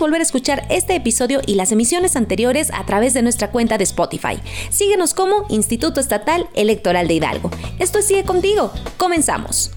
volver 0.00 0.20
a 0.20 0.24
escuchar 0.24 0.66
este 0.68 0.96
episodio 0.96 1.40
y 1.46 1.54
las 1.54 1.72
emisiones 1.72 2.16
anteriores 2.16 2.70
a 2.74 2.84
través 2.84 3.14
de 3.14 3.22
nuestra 3.22 3.50
cuenta 3.50 3.78
de 3.78 3.84
Spotify. 3.84 4.38
Síguenos 4.70 5.14
como 5.14 5.46
Instituto 5.48 6.00
Estatal 6.00 6.48
Electoral 6.54 7.08
de 7.08 7.14
Hidalgo. 7.14 7.50
Esto 7.78 8.00
es 8.00 8.06
Sigue 8.06 8.24
Contigo. 8.24 8.72
Comenzamos. 8.96 9.70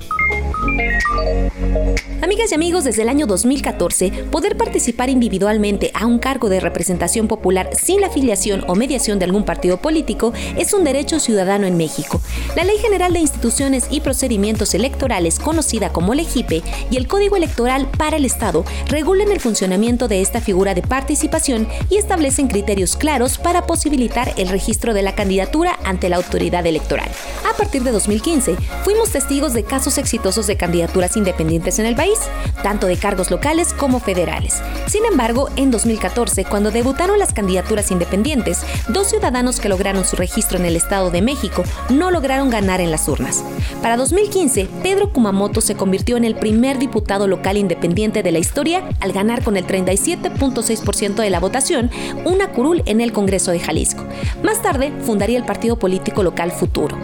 Amigas 2.21 2.51
y 2.51 2.55
amigos, 2.55 2.83
desde 2.83 3.01
el 3.01 3.09
año 3.09 3.25
2014, 3.25 4.11
poder 4.31 4.57
participar 4.57 5.09
individualmente 5.09 5.91
a 5.93 6.05
un 6.05 6.19
cargo 6.19 6.49
de 6.49 6.59
representación 6.59 7.27
popular 7.27 7.69
sin 7.73 8.01
la 8.01 8.07
afiliación 8.07 8.63
o 8.67 8.75
mediación 8.75 9.19
de 9.19 9.25
algún 9.25 9.45
partido 9.45 9.77
político 9.77 10.33
es 10.57 10.73
un 10.73 10.83
derecho 10.83 11.19
ciudadano 11.19 11.65
en 11.65 11.77
México. 11.77 12.21
La 12.55 12.65
Ley 12.65 12.77
General 12.77 13.13
de 13.13 13.19
Instituciones 13.19 13.87
y 13.89 14.01
Procedimientos 14.01 14.73
Electorales, 14.73 15.39
conocida 15.39 15.91
como 15.91 16.13
LEGIPE, 16.13 16.61
y 16.91 16.97
el 16.97 17.07
Código 17.07 17.35
Electoral 17.35 17.89
para 17.97 18.17
el 18.17 18.25
Estado 18.25 18.65
regulan 18.89 19.31
el 19.31 19.39
funcionamiento 19.39 19.88
de 19.89 20.21
esta 20.21 20.39
figura 20.39 20.75
de 20.75 20.83
participación 20.83 21.67
y 21.89 21.97
establecen 21.97 22.47
criterios 22.47 22.95
claros 22.95 23.39
para 23.39 23.65
posibilitar 23.65 24.31
el 24.37 24.47
registro 24.49 24.93
de 24.93 25.01
la 25.01 25.15
candidatura 25.15 25.79
ante 25.83 26.09
la 26.09 26.17
autoridad 26.17 26.65
electoral. 26.67 27.09
A 27.51 27.57
partir 27.57 27.81
de 27.81 27.91
2015, 27.91 28.55
fuimos 28.83 29.09
testigos 29.09 29.53
de 29.53 29.63
casos 29.63 29.97
exitosos 29.97 30.45
de 30.45 30.57
candidaturas 30.57 31.17
independientes 31.17 31.79
en 31.79 31.87
el 31.87 31.95
país, 31.95 32.19
tanto 32.61 32.85
de 32.85 32.97
cargos 32.97 33.31
locales 33.31 33.73
como 33.73 33.99
federales. 33.99 34.61
Sin 34.87 35.05
embargo, 35.05 35.49
en 35.55 35.71
2014, 35.71 36.45
cuando 36.45 36.69
debutaron 36.69 37.17
las 37.17 37.33
candidaturas 37.33 37.89
independientes, 37.89 38.61
dos 38.89 39.07
ciudadanos 39.07 39.59
que 39.59 39.69
lograron 39.69 40.05
su 40.05 40.15
registro 40.15 40.59
en 40.59 40.65
el 40.65 40.75
Estado 40.75 41.09
de 41.09 41.23
México 41.23 41.63
no 41.89 42.11
lograron 42.11 42.49
ganar 42.51 42.79
en 42.79 42.91
las 42.91 43.07
urnas. 43.07 43.43
Para 43.81 43.97
2015, 43.97 44.67
Pedro 44.83 45.11
Kumamoto 45.11 45.61
se 45.61 45.75
convirtió 45.75 46.15
en 46.15 46.25
el 46.25 46.35
primer 46.35 46.77
diputado 46.77 47.27
local 47.27 47.57
independiente 47.57 48.23
de 48.23 48.31
la 48.31 48.39
historia 48.39 48.83
al 48.99 49.13
ganar 49.13 49.43
con 49.43 49.57
el 49.57 49.63
37.6% 49.85 51.15
de 51.15 51.29
la 51.29 51.39
votación 51.39 51.89
una 52.25 52.51
curul 52.51 52.83
en 52.85 53.01
el 53.01 53.13
Congreso 53.13 53.51
de 53.51 53.59
Jalisco. 53.59 54.03
Más 54.43 54.61
tarde, 54.61 54.91
fundaría 55.01 55.37
el 55.37 55.45
partido 55.45 55.77
político 55.77 56.23
local 56.23 56.51
Futuro. 56.51 56.97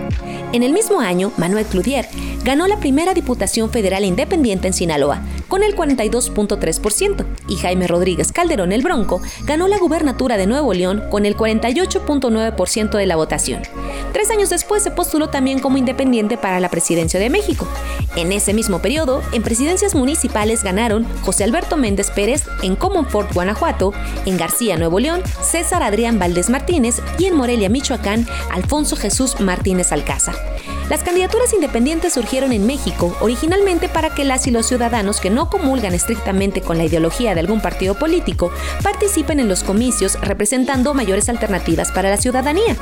En 0.54 0.64
el 0.64 0.74
mismo 0.74 1.02
año, 1.02 1.32
Manuel 1.38 1.66
Cludier 1.66 2.08
ganó 2.44 2.68
la 2.68 2.80
primera 2.80 3.14
Diputación 3.14 3.70
Federal 3.70 4.06
Independiente 4.06 4.68
en 4.68 4.74
Sinaloa, 4.74 5.22
con 5.48 5.64
el 5.64 5.76
42.3%, 5.76 7.26
y 7.48 7.56
Jaime 7.58 7.88
Rodríguez 7.88 8.32
Calderón 8.32 8.72
el 8.72 8.82
Bronco 8.82 9.22
ganó 9.44 9.68
la 9.68 9.78
gubernatura 9.78 10.38
de 10.38 10.48
Nuevo 10.48 10.74
León 10.74 11.04
con 11.10 11.26
el 11.26 11.38
48.9% 11.38 12.98
de 12.98 13.06
la 13.06 13.16
votación. 13.16 13.62
Tres 14.14 14.30
años 14.32 14.50
después 14.50 14.84
se 14.84 14.92
postuló 14.92 15.30
también 15.30 15.60
como 15.60 15.78
independiente 15.78 16.38
para 16.38 16.60
la 16.60 16.70
presidencia 16.70 17.20
de 17.20 17.30
México. 17.30 17.68
En 18.16 18.32
ese 18.32 18.54
mismo 18.54 18.80
periodo, 18.80 19.22
en 19.34 19.44
presidencias 19.44 19.96
municipales 19.96 20.64
ganaron 20.64 21.06
José 21.22 21.44
Alberto 21.44 21.78
Méndez 21.78 22.12
Pérez 22.12 22.46
en 22.64 22.76
Comonfort, 22.76 23.34
Guanajuato, 23.34 23.94
en 24.26 24.38
García, 24.38 24.78
Nuevo 24.78 25.00
León, 25.00 25.22
César 25.42 25.84
Adrián 25.84 26.20
Valdés 26.20 26.50
Martínez 26.50 27.02
y 27.18 27.26
en 27.26 27.36
Morelia, 27.36 27.70
Michoacán, 27.70 28.26
Alfonso 28.52 28.96
Jesús 28.96 29.40
Martínez 29.40 29.92
Alcázar. 29.92 30.36
Las 30.90 31.02
candidaturas 31.02 31.52
independientes 31.52 32.14
surgieron 32.14 32.52
en 32.52 32.68
México 32.68 33.18
originalmente 33.20 33.90
para 33.90 34.14
que 34.14 34.24
las 34.24 34.46
y 34.46 34.52
los 34.52 34.68
ciudadanos 34.68 35.20
que 35.20 35.32
no 35.32 35.35
comulgan 35.50 35.94
estrictamente 35.94 36.62
con 36.62 36.78
la 36.78 36.86
ideología 36.86 37.34
de 37.34 37.42
algún 37.42 37.62
partido 37.62 37.96
político 37.96 38.52
participen 38.82 39.40
en 39.40 39.48
los 39.48 39.64
comicios 39.64 40.20
representando 40.22 40.94
mayores 40.94 41.30
alternativas 41.30 41.92
para 41.92 42.10
la 42.10 42.18
ciudadanía. 42.18 42.76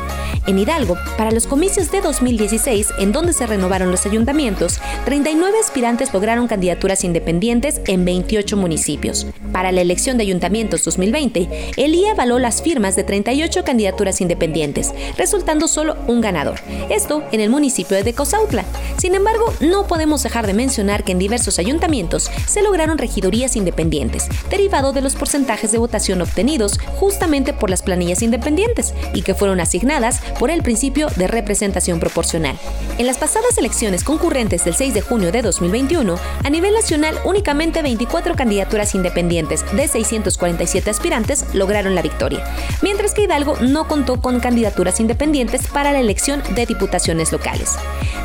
En 0.45 0.59
Hidalgo, 0.59 0.97
para 1.17 1.31
los 1.31 1.47
comicios 1.47 1.91
de 1.91 2.01
2016, 2.01 2.89
en 2.99 3.11
donde 3.11 3.33
se 3.33 3.47
renovaron 3.47 3.91
los 3.91 4.05
ayuntamientos, 4.05 4.79
39 5.05 5.57
aspirantes 5.59 6.13
lograron 6.13 6.47
candidaturas 6.47 7.03
independientes 7.03 7.81
en 7.87 8.05
28 8.05 8.57
municipios. 8.57 9.25
Para 9.51 9.71
la 9.71 9.81
elección 9.81 10.17
de 10.17 10.23
ayuntamientos 10.23 10.83
2020, 10.83 11.73
el 11.77 11.95
IA 11.95 12.11
avaló 12.11 12.39
las 12.39 12.61
firmas 12.61 12.95
de 12.95 13.03
38 13.03 13.63
candidaturas 13.63 14.21
independientes, 14.21 14.93
resultando 15.17 15.67
solo 15.67 15.95
un 16.07 16.21
ganador. 16.21 16.59
Esto 16.89 17.23
en 17.31 17.39
el 17.39 17.49
municipio 17.49 18.03
de 18.03 18.13
Cozautla. 18.13 18.65
Sin 18.97 19.15
embargo, 19.15 19.53
no 19.59 19.87
podemos 19.87 20.23
dejar 20.23 20.47
de 20.47 20.53
mencionar 20.53 21.03
que 21.03 21.11
en 21.11 21.19
diversos 21.19 21.59
ayuntamientos 21.59 22.29
se 22.47 22.61
lograron 22.61 22.97
regidurías 22.97 23.55
independientes, 23.55 24.27
derivado 24.49 24.93
de 24.93 25.01
los 25.01 25.15
porcentajes 25.15 25.71
de 25.71 25.77
votación 25.77 26.21
obtenidos 26.21 26.79
justamente 26.99 27.53
por 27.53 27.69
las 27.69 27.81
planillas 27.81 28.21
independientes 28.21 28.93
y 29.13 29.23
que 29.23 29.33
fueron 29.33 29.59
asignadas 29.59 30.21
por 30.39 30.51
el 30.51 30.63
principio 30.63 31.07
de 31.15 31.27
representación 31.27 31.99
proporcional. 31.99 32.57
En 32.97 33.07
las 33.07 33.17
pasadas 33.17 33.57
elecciones 33.57 34.03
concurrentes 34.03 34.63
del 34.63 34.75
6 34.75 34.93
de 34.93 35.01
junio 35.01 35.31
de 35.31 35.41
2021, 35.41 36.15
a 36.43 36.49
nivel 36.49 36.73
nacional 36.73 37.17
únicamente 37.25 37.81
24 37.81 38.35
candidaturas 38.35 38.95
independientes 38.95 39.65
de 39.75 39.87
647 39.87 40.89
aspirantes 40.89 41.45
lograron 41.53 41.95
la 41.95 42.01
victoria, 42.01 42.43
mientras 42.81 43.13
que 43.13 43.23
Hidalgo 43.23 43.57
no 43.61 43.87
contó 43.87 44.21
con 44.21 44.39
candidaturas 44.39 44.99
independientes 44.99 45.67
para 45.67 45.91
la 45.91 45.99
elección 45.99 46.43
de 46.55 46.65
diputaciones 46.65 47.31
locales. 47.31 47.71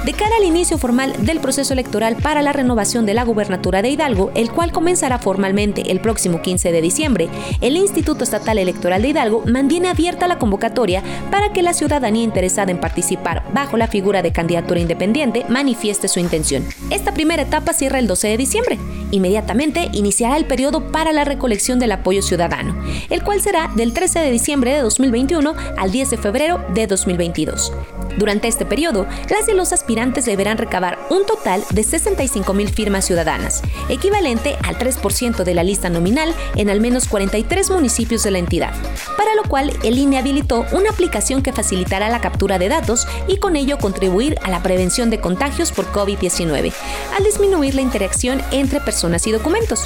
De 0.04 0.12
cara 0.12 0.36
al 0.36 0.44
inicio 0.44 0.57
formal 0.64 1.14
del 1.24 1.40
proceso 1.40 1.72
electoral 1.72 2.16
para 2.16 2.42
la 2.42 2.52
renovación 2.52 3.06
de 3.06 3.14
la 3.14 3.24
gubernatura 3.24 3.80
de 3.80 3.90
Hidalgo, 3.90 4.32
el 4.34 4.50
cual 4.50 4.72
comenzará 4.72 5.18
formalmente 5.18 5.92
el 5.92 6.00
próximo 6.00 6.42
15 6.42 6.72
de 6.72 6.80
diciembre, 6.80 7.28
el 7.60 7.76
Instituto 7.76 8.24
Estatal 8.24 8.58
Electoral 8.58 9.02
de 9.02 9.08
Hidalgo 9.08 9.44
mantiene 9.46 9.88
abierta 9.88 10.26
la 10.26 10.38
convocatoria 10.38 11.02
para 11.30 11.52
que 11.52 11.62
la 11.62 11.74
ciudadanía 11.74 12.24
interesada 12.24 12.72
en 12.72 12.80
participar 12.80 13.44
bajo 13.54 13.76
la 13.76 13.86
figura 13.86 14.20
de 14.20 14.32
candidatura 14.32 14.80
independiente 14.80 15.46
manifieste 15.48 16.08
su 16.08 16.18
intención. 16.18 16.64
Esta 16.90 17.14
primera 17.14 17.42
etapa 17.42 17.72
cierra 17.72 18.00
el 18.00 18.08
12 18.08 18.28
de 18.28 18.36
diciembre. 18.36 18.78
Inmediatamente 19.10 19.88
iniciará 19.92 20.36
el 20.36 20.44
periodo 20.44 20.90
para 20.90 21.12
la 21.12 21.24
recolección 21.24 21.78
del 21.78 21.92
apoyo 21.92 22.20
ciudadano, 22.20 22.76
el 23.10 23.22
cual 23.22 23.40
será 23.40 23.70
del 23.76 23.92
13 23.92 24.18
de 24.20 24.30
diciembre 24.30 24.72
de 24.74 24.80
2021 24.80 25.54
al 25.76 25.92
10 25.92 26.10
de 26.10 26.18
febrero 26.18 26.64
de 26.74 26.86
2022. 26.86 27.72
Durante 28.18 28.48
este 28.48 28.66
periodo, 28.66 29.06
las 29.30 29.48
y 29.48 29.52
los 29.54 29.72
aspirantes 29.72 30.24
deberán 30.24 30.47
recabar 30.56 30.98
un 31.10 31.26
total 31.26 31.64
de 31.70 31.82
65 31.82 32.54
mil 32.54 32.70
firmas 32.70 33.04
ciudadanas, 33.04 33.62
equivalente 33.88 34.56
al 34.64 34.78
3% 34.78 35.44
de 35.44 35.54
la 35.54 35.64
lista 35.64 35.90
nominal 35.90 36.34
en 36.56 36.70
al 36.70 36.80
menos 36.80 37.08
43 37.08 37.70
municipios 37.70 38.22
de 38.22 38.30
la 38.30 38.38
entidad, 38.38 38.72
para 39.16 39.34
lo 39.34 39.42
cual 39.42 39.72
el 39.82 39.98
INE 39.98 40.18
habilitó 40.18 40.64
una 40.72 40.90
aplicación 40.90 41.42
que 41.42 41.52
facilitará 41.52 42.08
la 42.08 42.20
captura 42.20 42.58
de 42.58 42.68
datos 42.68 43.06
y 43.26 43.36
con 43.36 43.56
ello 43.56 43.78
contribuir 43.78 44.38
a 44.42 44.50
la 44.50 44.62
prevención 44.62 45.10
de 45.10 45.20
contagios 45.20 45.72
por 45.72 45.92
COVID-19, 45.92 46.72
al 47.16 47.24
disminuir 47.24 47.74
la 47.74 47.82
interacción 47.82 48.40
entre 48.50 48.80
personas 48.80 49.26
y 49.26 49.32
documentos. 49.32 49.84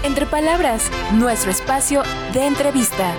Entre 0.03 0.27
palabras, 0.27 0.91
nuestro 1.13 1.51
espacio 1.51 2.03
de 2.33 2.47
entrevista. 2.47 3.17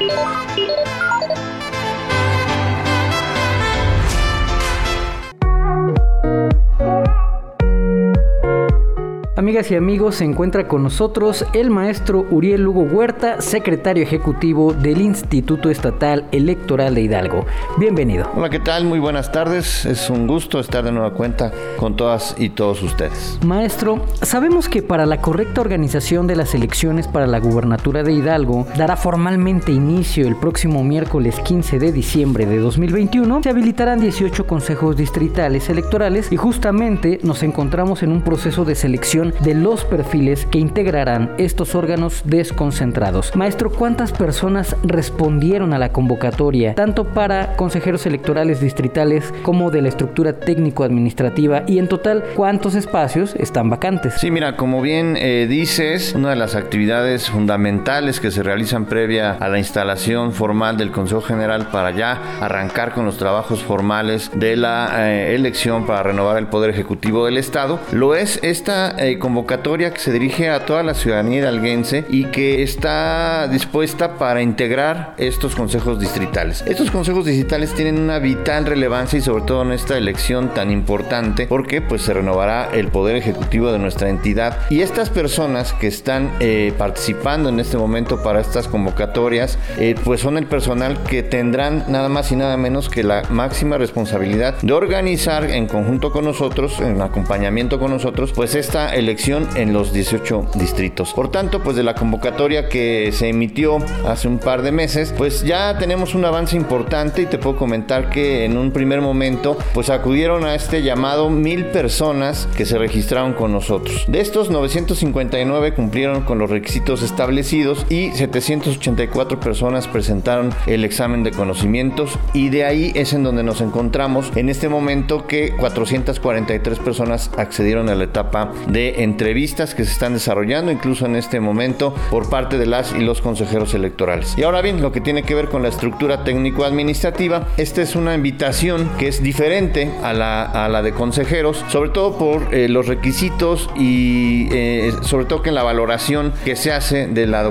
Amigas 9.38 9.70
y 9.70 9.76
amigos, 9.76 10.16
se 10.16 10.24
encuentra 10.24 10.68
con 10.68 10.82
nosotros 10.82 11.46
el 11.54 11.70
maestro 11.70 12.26
Uriel 12.32 12.64
Lugo 12.64 12.82
Huerta, 12.82 13.40
secretario 13.40 14.02
ejecutivo 14.02 14.74
del 14.74 15.00
Instituto 15.00 15.70
Estatal 15.70 16.26
Electoral 16.32 16.96
de 16.96 17.02
Hidalgo. 17.02 17.46
Bienvenido. 17.78 18.32
Hola, 18.36 18.50
¿qué 18.50 18.60
tal? 18.60 18.86
Muy 18.86 18.98
buenas 18.98 19.32
tardes. 19.32 19.86
Es 19.86 20.10
un 20.10 20.26
gusto 20.26 20.60
estar 20.60 20.84
de 20.84 20.92
nueva 20.92 21.14
cuenta 21.14 21.52
con 21.78 21.96
todas 21.96 22.34
y 22.40 22.50
todos 22.50 22.82
ustedes. 22.82 23.38
Maestro, 23.46 24.04
sabemos 24.24 24.68
que 24.70 24.82
para 24.82 25.06
la 25.06 25.22
correcta 25.22 25.62
organización 25.62 26.26
de 26.26 26.36
las 26.36 26.56
elecciones 26.56 27.08
para 27.08 27.28
la 27.28 27.40
gubernatura 27.40 28.02
de 28.02 28.14
Hidalgo 28.14 28.66
dará 28.76 28.96
formalmente 28.98 29.72
inicio 29.72 30.28
el 30.28 30.36
próximo 30.36 30.84
miércoles 30.84 31.40
15 31.42 31.78
de 31.78 31.92
diciembre 31.92 32.48
de 32.48 32.58
2021. 32.58 33.44
Se 33.44 33.52
habilitarán 33.52 34.00
18 34.00 34.48
consejos 34.48 34.98
distritales 34.98 35.70
electorales 35.70 36.32
y 36.32 36.38
justamente 36.38 37.20
nos 37.22 37.44
encontramos 37.44 38.02
en 38.02 38.12
un 38.12 38.24
proceso 38.24 38.66
de 38.66 38.74
selección 38.74 39.27
de 39.42 39.54
los 39.54 39.86
perfiles 39.86 40.46
que 40.46 40.60
integrarán 40.60 41.34
estos 41.38 41.76
órganos 41.76 42.22
desconcentrados. 42.26 43.36
Maestro, 43.36 43.72
¿cuántas 43.72 44.12
personas 44.12 44.76
respondieron 44.84 45.74
a 45.74 45.80
la 45.80 45.92
convocatoria, 45.92 46.76
tanto 46.76 47.06
para 47.06 47.56
consejeros 47.56 48.06
electorales 48.06 48.62
distritales 48.62 49.34
como 49.44 49.72
de 49.72 49.82
la 49.82 49.90
estructura 49.90 50.34
técnico-administrativa 50.34 51.64
y 51.68 51.80
en 51.80 51.88
total 51.88 52.24
cuántos 52.36 52.76
espacios 52.76 53.36
están 53.36 53.70
vacantes? 53.70 54.16
Sí, 54.20 54.32
mira, 54.32 54.56
como 54.56 54.82
bien 54.82 55.16
eh, 55.18 55.48
dices, 55.50 56.14
una 56.16 56.32
de 56.32 56.36
las 56.36 56.56
actividades 56.56 57.30
fundamentales 57.30 58.20
que 58.20 58.32
se 58.32 58.44
realizan 58.44 58.86
previa 58.86 59.32
a 59.32 59.50
la 59.50 59.58
instalación 59.58 60.34
formal 60.34 60.78
del 60.78 60.92
Consejo 60.92 61.22
General 61.22 61.70
para 61.72 61.92
ya 61.92 62.40
arrancar 62.42 62.94
con 62.94 63.06
los 63.06 63.18
trabajos 63.18 63.64
formales 63.64 64.32
de 64.34 64.56
la 64.56 65.10
eh, 65.10 65.36
elección 65.36 65.86
para 65.86 66.04
renovar 66.04 66.38
el 66.38 66.48
Poder 66.48 66.70
Ejecutivo 66.70 67.26
del 67.26 67.38
Estado, 67.38 67.80
lo 67.92 68.16
es 68.16 68.40
esta 68.44 68.96
eh, 68.98 69.17
convocatoria 69.20 69.92
que 69.92 70.00
se 70.00 70.12
dirige 70.12 70.50
a 70.50 70.66
toda 70.66 70.84
la 70.84 70.94
ciudadanía 70.94 71.40
hidalguense 71.40 72.06
y 72.10 72.26
que 72.26 72.64
está 72.64 73.48
dispuesta 73.48 74.18
para 74.18 74.42
integrar 74.42 75.14
estos 75.18 75.56
consejos 75.56 76.00
distritales. 76.00 76.64
Estos 76.68 76.92
consejos 76.92 77.26
distritales 77.26 77.74
tienen 77.74 78.00
una 78.00 78.20
vital 78.20 78.66
relevancia 78.66 79.20
y 79.20 79.22
sobre 79.22 79.44
todo 79.44 79.62
en 79.64 79.72
esta 79.72 79.98
elección 79.98 80.54
tan 80.54 80.72
importante 80.72 81.48
porque 81.48 81.82
pues 81.82 82.02
se 82.02 82.14
renovará 82.14 82.70
el 82.74 82.90
poder 82.90 83.16
ejecutivo 83.16 83.72
de 83.72 83.80
nuestra 83.80 84.10
entidad 84.10 84.58
y 84.70 84.82
estas 84.82 85.10
personas 85.10 85.74
que 85.74 85.88
están 85.88 86.32
eh, 86.40 86.74
participando 86.78 87.50
en 87.50 87.60
este 87.60 87.78
momento 87.78 88.24
para 88.24 88.42
estas 88.42 88.68
convocatorias 88.68 89.58
eh, 89.80 89.96
pues 90.04 90.22
son 90.22 90.38
el 90.38 90.46
personal 90.46 91.02
que 91.04 91.24
tendrán 91.24 91.86
nada 91.88 92.10
más 92.10 92.32
y 92.32 92.36
nada 92.36 92.58
menos 92.58 92.90
que 92.90 93.04
la 93.04 93.24
máxima 93.30 93.78
responsabilidad 93.78 94.56
de 94.62 94.74
organizar 94.74 95.50
en 95.50 95.68
conjunto 95.68 96.12
con 96.12 96.26
nosotros 96.26 96.80
en 96.80 97.02
acompañamiento 97.02 97.80
con 97.80 97.92
nosotros 97.92 98.32
pues 98.34 98.56
esta 98.56 98.94
elección 98.94 99.07
elección 99.08 99.48
en 99.56 99.72
los 99.72 99.94
18 99.94 100.50
distritos. 100.56 101.14
Por 101.14 101.32
tanto, 101.32 101.64
pues 101.64 101.78
de 101.78 101.84
la 101.84 101.96
convocatoria 101.96 102.68
que 102.68 103.12
se 103.14 103.30
emitió 103.30 103.78
hace 104.06 104.28
un 104.28 104.38
par 104.38 104.64
de 104.64 104.74
meses, 104.74 105.14
pues 105.18 105.44
ya 105.44 105.78
tenemos 105.78 106.14
un 106.14 106.26
avance 106.26 106.58
importante 106.58 107.22
y 107.22 107.26
te 107.26 107.38
puedo 107.38 107.56
comentar 107.56 108.10
que 108.10 108.44
en 108.44 108.58
un 108.58 108.72
primer 108.72 109.00
momento, 109.00 109.58
pues 109.74 109.90
acudieron 109.90 110.44
a 110.44 110.56
este 110.56 110.84
llamado 110.84 111.30
mil 111.30 111.68
personas 111.68 112.50
que 112.58 112.66
se 112.66 112.78
registraron 112.78 113.32
con 113.32 113.54
nosotros. 113.54 114.04
De 114.10 114.20
estos, 114.20 114.50
959 114.50 115.74
cumplieron 115.74 116.24
con 116.24 116.38
los 116.38 116.50
requisitos 116.50 117.02
establecidos 117.02 117.86
y 117.90 118.12
784 118.12 119.40
personas 119.40 119.88
presentaron 119.88 120.54
el 120.66 120.84
examen 120.84 121.24
de 121.24 121.32
conocimientos 121.32 122.20
y 122.34 122.50
de 122.50 122.66
ahí 122.66 122.92
es 122.94 123.14
en 123.14 123.24
donde 123.24 123.44
nos 123.44 123.62
encontramos 123.62 124.32
en 124.36 124.50
este 124.50 124.68
momento 124.68 125.28
que 125.28 125.54
443 125.58 126.80
personas 126.80 127.32
accedieron 127.38 127.88
a 127.88 127.96
la 127.96 128.04
etapa 128.04 128.52
de 128.68 128.97
entrevistas 128.98 129.76
que 129.76 129.86
se 129.86 129.92
están 129.92 130.14
desarrollando 130.14 130.72
incluso 130.72 131.06
en 131.06 131.16
este 131.16 131.40
momento 131.40 131.94
por 132.10 132.30
parte 132.30 132.58
de 132.58 132.66
las 132.66 132.94
y 132.94 133.02
los 133.02 133.22
consejeros 133.22 133.74
electorales. 133.74 134.36
Y 134.38 134.44
ahora 134.44 134.62
bien, 134.62 134.82
lo 134.82 134.92
que 134.92 135.02
tiene 135.02 135.24
que 135.24 135.36
ver 135.36 135.50
con 135.50 135.62
la 135.64 135.70
estructura 135.70 136.24
técnico-administrativa, 136.24 137.48
esta 137.58 137.82
es 137.82 137.96
una 137.96 138.16
invitación 138.16 138.90
que 138.98 139.08
es 139.08 139.22
diferente 139.22 139.92
a 140.04 140.14
la, 140.14 140.44
a 140.44 140.70
la 140.70 140.82
de 140.82 140.94
consejeros, 140.94 141.64
sobre 141.70 141.90
todo 141.90 142.18
por 142.18 142.54
eh, 142.54 142.70
los 142.70 142.88
requisitos 142.88 143.70
y 143.76 144.48
eh, 144.52 144.92
sobre 145.02 145.26
todo 145.26 145.42
que 145.42 145.50
en 145.50 145.56
la 145.56 145.64
valoración 145.64 146.34
que 146.46 146.56
se 146.56 146.72
hace 146.72 147.08
de, 147.08 147.28
la 147.28 147.44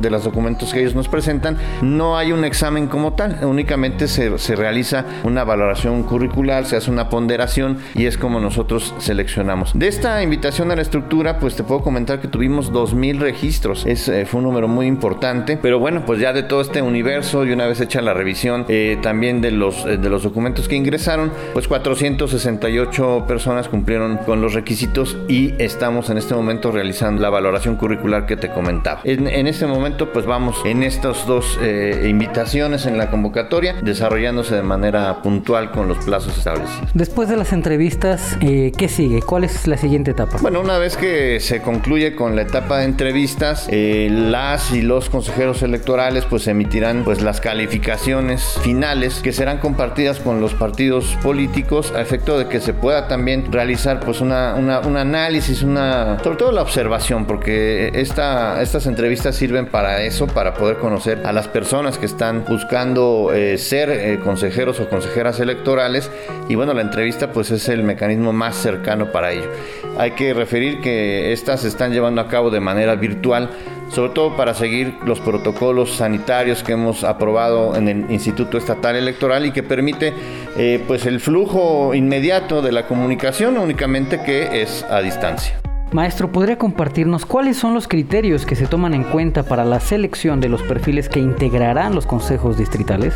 de 0.00 0.10
los 0.10 0.24
documentos 0.24 0.72
que 0.72 0.80
ellos 0.80 0.94
nos 0.94 1.08
presentan, 1.08 1.58
no 1.82 2.16
hay 2.16 2.32
un 2.32 2.44
examen 2.44 2.86
como 2.88 3.14
tal, 3.14 3.38
únicamente 3.42 4.08
se, 4.08 4.38
se 4.38 4.56
realiza 4.56 5.04
una 5.24 5.44
valoración 5.44 6.02
curricular, 6.02 6.66
se 6.66 6.76
hace 6.76 6.90
una 6.90 7.08
ponderación 7.08 7.78
y 7.94 8.06
es 8.06 8.18
como 8.18 8.40
nosotros 8.40 8.94
seleccionamos. 8.98 9.72
De 9.74 9.88
esta 9.88 10.22
invitación 10.22 10.70
a 10.70 10.76
la 10.76 10.82
estructura, 10.88 11.38
pues 11.38 11.54
te 11.54 11.64
puedo 11.64 11.82
comentar 11.82 12.18
que 12.18 12.28
tuvimos 12.28 12.72
2.000 12.72 13.18
registros. 13.18 13.84
Es, 13.84 14.08
eh, 14.08 14.24
fue 14.24 14.38
un 14.38 14.44
número 14.44 14.68
muy 14.68 14.86
importante. 14.86 15.58
Pero 15.60 15.78
bueno, 15.78 16.04
pues 16.06 16.18
ya 16.18 16.32
de 16.32 16.42
todo 16.42 16.62
este 16.62 16.80
universo 16.80 17.44
y 17.44 17.52
una 17.52 17.66
vez 17.66 17.80
hecha 17.80 18.00
la 18.00 18.14
revisión 18.14 18.64
eh, 18.68 18.98
también 19.02 19.42
de 19.42 19.50
los, 19.50 19.84
eh, 19.84 19.98
de 19.98 20.08
los 20.08 20.22
documentos 20.22 20.66
que 20.66 20.76
ingresaron, 20.76 21.30
pues 21.52 21.68
468 21.68 23.24
personas 23.28 23.68
cumplieron 23.68 24.16
con 24.18 24.40
los 24.40 24.54
requisitos 24.54 25.18
y 25.28 25.54
estamos 25.58 26.08
en 26.08 26.16
este 26.16 26.34
momento 26.34 26.72
realizando 26.72 27.20
la 27.20 27.28
valoración 27.28 27.76
curricular 27.76 28.24
que 28.24 28.36
te 28.36 28.50
comentaba. 28.50 29.02
En, 29.04 29.28
en 29.28 29.46
este 29.46 29.66
momento, 29.66 30.10
pues 30.12 30.24
vamos 30.24 30.56
en 30.64 30.82
estas 30.82 31.26
dos 31.26 31.58
invitaciones 32.04 32.86
en 32.86 32.96
la 32.96 33.10
convocatoria, 33.10 33.74
desarrollándose 33.82 34.54
de 34.54 34.62
manera 34.62 35.20
puntual 35.22 35.70
con 35.70 35.88
los 35.88 35.98
plazos 36.04 36.38
establecidos. 36.38 36.88
Después 36.94 37.28
de 37.28 37.36
las 37.36 37.52
entrevistas, 37.52 38.38
¿qué 38.40 38.88
sigue? 38.88 39.20
¿Cuál 39.20 39.44
es 39.44 39.66
la 39.66 39.76
siguiente 39.76 40.12
etapa? 40.12 40.38
Bueno, 40.40 40.60
una 40.60 40.77
vez 40.78 40.96
que 40.96 41.40
se 41.40 41.62
concluye 41.62 42.14
con 42.14 42.36
la 42.36 42.42
etapa 42.42 42.78
de 42.78 42.84
entrevistas, 42.84 43.68
eh, 43.70 44.08
las 44.10 44.70
y 44.70 44.82
los 44.82 45.08
consejeros 45.08 45.62
electorales 45.62 46.24
pues 46.24 46.46
emitirán 46.46 47.04
pues 47.04 47.22
las 47.22 47.40
calificaciones 47.40 48.58
finales 48.62 49.20
que 49.22 49.32
serán 49.32 49.58
compartidas 49.58 50.18
con 50.20 50.40
los 50.40 50.54
partidos 50.54 51.16
políticos 51.22 51.92
a 51.94 52.00
efecto 52.00 52.38
de 52.38 52.48
que 52.48 52.60
se 52.60 52.74
pueda 52.74 53.08
también 53.08 53.50
realizar 53.50 54.00
pues 54.00 54.20
una, 54.20 54.54
un 54.54 54.96
análisis, 54.96 55.62
una 55.62 56.18
sobre 56.22 56.36
todo 56.36 56.52
la 56.52 56.62
observación, 56.62 57.26
porque 57.26 57.90
esta, 57.94 58.60
estas 58.62 58.86
entrevistas 58.86 59.36
sirven 59.36 59.66
para 59.66 60.02
eso, 60.02 60.26
para 60.26 60.54
poder 60.54 60.78
conocer 60.78 61.22
a 61.24 61.32
las 61.32 61.48
personas 61.48 61.98
que 61.98 62.06
están 62.06 62.44
buscando 62.44 63.32
eh, 63.32 63.58
ser 63.58 63.90
eh, 63.90 64.20
consejeros 64.22 64.80
o 64.80 64.88
consejeras 64.88 65.40
electorales 65.40 66.10
y 66.48 66.54
bueno, 66.54 66.74
la 66.74 66.82
entrevista 66.82 67.32
pues 67.32 67.50
es 67.50 67.68
el 67.68 67.82
mecanismo 67.82 68.32
más 68.32 68.56
cercano 68.56 69.12
para 69.12 69.32
ello. 69.32 69.50
Hay 69.98 70.12
que 70.12 70.32
referir 70.34 70.67
referir 70.68 70.80
que 70.82 71.32
estas 71.32 71.62
se 71.62 71.68
están 71.68 71.92
llevando 71.92 72.20
a 72.20 72.28
cabo 72.28 72.50
de 72.50 72.60
manera 72.60 72.94
virtual, 72.94 73.50
sobre 73.90 74.12
todo 74.12 74.36
para 74.36 74.54
seguir 74.54 74.94
los 75.04 75.20
protocolos 75.20 75.96
sanitarios 75.96 76.62
que 76.62 76.72
hemos 76.72 77.04
aprobado 77.04 77.76
en 77.76 77.88
el 77.88 78.10
Instituto 78.10 78.58
Estatal 78.58 78.96
Electoral 78.96 79.46
y 79.46 79.52
que 79.52 79.62
permite 79.62 80.12
eh, 80.56 80.82
pues 80.86 81.06
el 81.06 81.20
flujo 81.20 81.94
inmediato 81.94 82.62
de 82.62 82.72
la 82.72 82.86
comunicación 82.86 83.58
únicamente 83.58 84.22
que 84.22 84.62
es 84.62 84.84
a 84.90 85.00
distancia. 85.00 85.58
Maestro, 85.90 86.30
¿podría 86.30 86.58
compartirnos 86.58 87.24
cuáles 87.24 87.56
son 87.56 87.72
los 87.72 87.88
criterios 87.88 88.44
que 88.44 88.56
se 88.56 88.66
toman 88.66 88.92
en 88.92 89.04
cuenta 89.04 89.42
para 89.42 89.64
la 89.64 89.80
selección 89.80 90.38
de 90.38 90.50
los 90.50 90.60
perfiles 90.62 91.08
que 91.08 91.18
integrarán 91.18 91.94
los 91.94 92.04
consejos 92.04 92.58
distritales? 92.58 93.14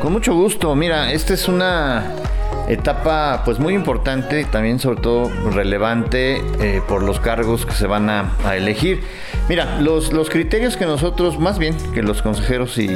Con 0.00 0.14
mucho 0.14 0.34
gusto. 0.34 0.74
Mira, 0.74 1.12
esta 1.12 1.34
es 1.34 1.46
una 1.46 2.06
etapa 2.68 3.42
pues 3.44 3.58
muy 3.58 3.74
importante, 3.74 4.44
también 4.44 4.78
sobre 4.78 5.00
todo 5.00 5.30
relevante 5.50 6.42
eh, 6.60 6.80
por 6.88 7.02
los 7.02 7.20
cargos 7.20 7.66
que 7.66 7.72
se 7.72 7.86
van 7.86 8.10
a, 8.10 8.32
elegir. 8.54 9.02
Mira, 9.48 9.80
los, 9.80 10.12
los, 10.12 10.30
criterios 10.30 10.76
que 10.76 10.86
nosotros, 10.86 11.38
más 11.38 11.58
bien 11.58 11.76
que 11.92 12.02
los 12.02 12.22
consejeros 12.22 12.78
y 12.78 12.90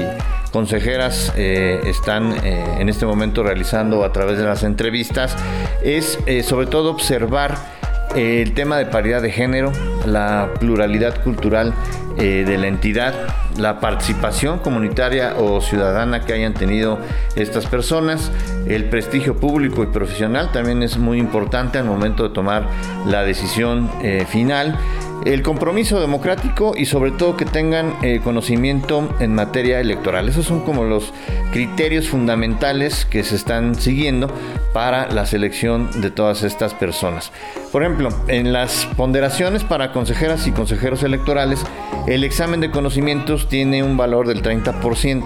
consejeras 0.53 1.33
eh, 1.37 1.81
están 1.85 2.33
eh, 2.45 2.77
en 2.79 2.89
este 2.89 3.07
momento 3.07 3.43
realizando 3.43 4.05
a 4.05 4.13
través 4.13 4.39
de 4.39 4.45
las 4.45 4.63
entrevistas, 4.63 5.37
es 5.83 6.19
sobre 6.45 6.67
todo 6.67 6.91
observar 6.91 7.78
el 8.15 8.55
tema 8.55 8.79
de 8.79 8.87
paridad 8.87 9.23
de 9.23 9.31
género, 9.31 9.73
la 10.07 10.51
pluralidad 10.59 11.23
cultural 11.23 11.75
eh, 12.17 12.45
de 12.47 12.59
la 12.59 12.67
entidad, 12.67 13.15
la 13.57 13.79
participación 13.81 14.59
comunitaria 14.59 15.35
o 15.37 15.61
ciudadana 15.61 16.25
que 16.25 16.33
hayan 16.33 16.55
tenido 16.55 16.99
estas 17.37 17.67
personas, 17.67 18.33
el 18.67 18.87
prestigio 18.87 19.37
público 19.37 19.83
y 19.85 19.87
profesional 19.87 20.51
también 20.51 20.83
es 20.83 20.99
muy 20.99 21.19
importante 21.19 21.79
al 21.79 21.85
momento 21.85 22.25
de 22.25 22.35
tomar 22.35 22.67
la 23.07 23.23
decisión 23.23 23.91
eh, 24.03 24.27
final 24.29 24.77
el 25.25 25.43
compromiso 25.43 26.01
democrático 26.01 26.75
y 26.77 26.87
sobre 26.87 27.11
todo 27.11 27.37
que 27.37 27.45
tengan 27.45 27.95
eh, 28.03 28.21
conocimiento 28.23 29.09
en 29.21 29.35
materia 29.35 29.81
electoral. 29.81 30.29
Esos 30.29 30.47
son 30.47 30.61
como 30.61 30.85
los 30.85 31.13
criterios 31.53 32.09
fundamentales 32.09 33.05
que 33.05 33.25
se 33.25 33.37
están 33.37 33.75
siguiendo 33.75 34.31
para 34.73 35.11
la 35.11 35.27
selección 35.27 36.01
de 36.01 36.11
todas 36.11 36.43
estas 36.43 36.75
personas. 36.75 37.33
Por 37.73 37.83
ejemplo, 37.83 38.11
en 38.29 38.53
las 38.53 38.87
ponderaciones 38.97 39.65
para 39.65 39.93
consejeras 39.93 40.47
y 40.47 40.53
consejeros 40.53 41.03
electorales, 41.03 41.65
el 42.07 42.25
examen 42.25 42.61
de 42.61 42.71
conocimientos 42.71 43.49
tiene 43.49 43.83
un 43.83 43.97
valor 43.97 44.27
del 44.29 44.43
30% 44.43 45.25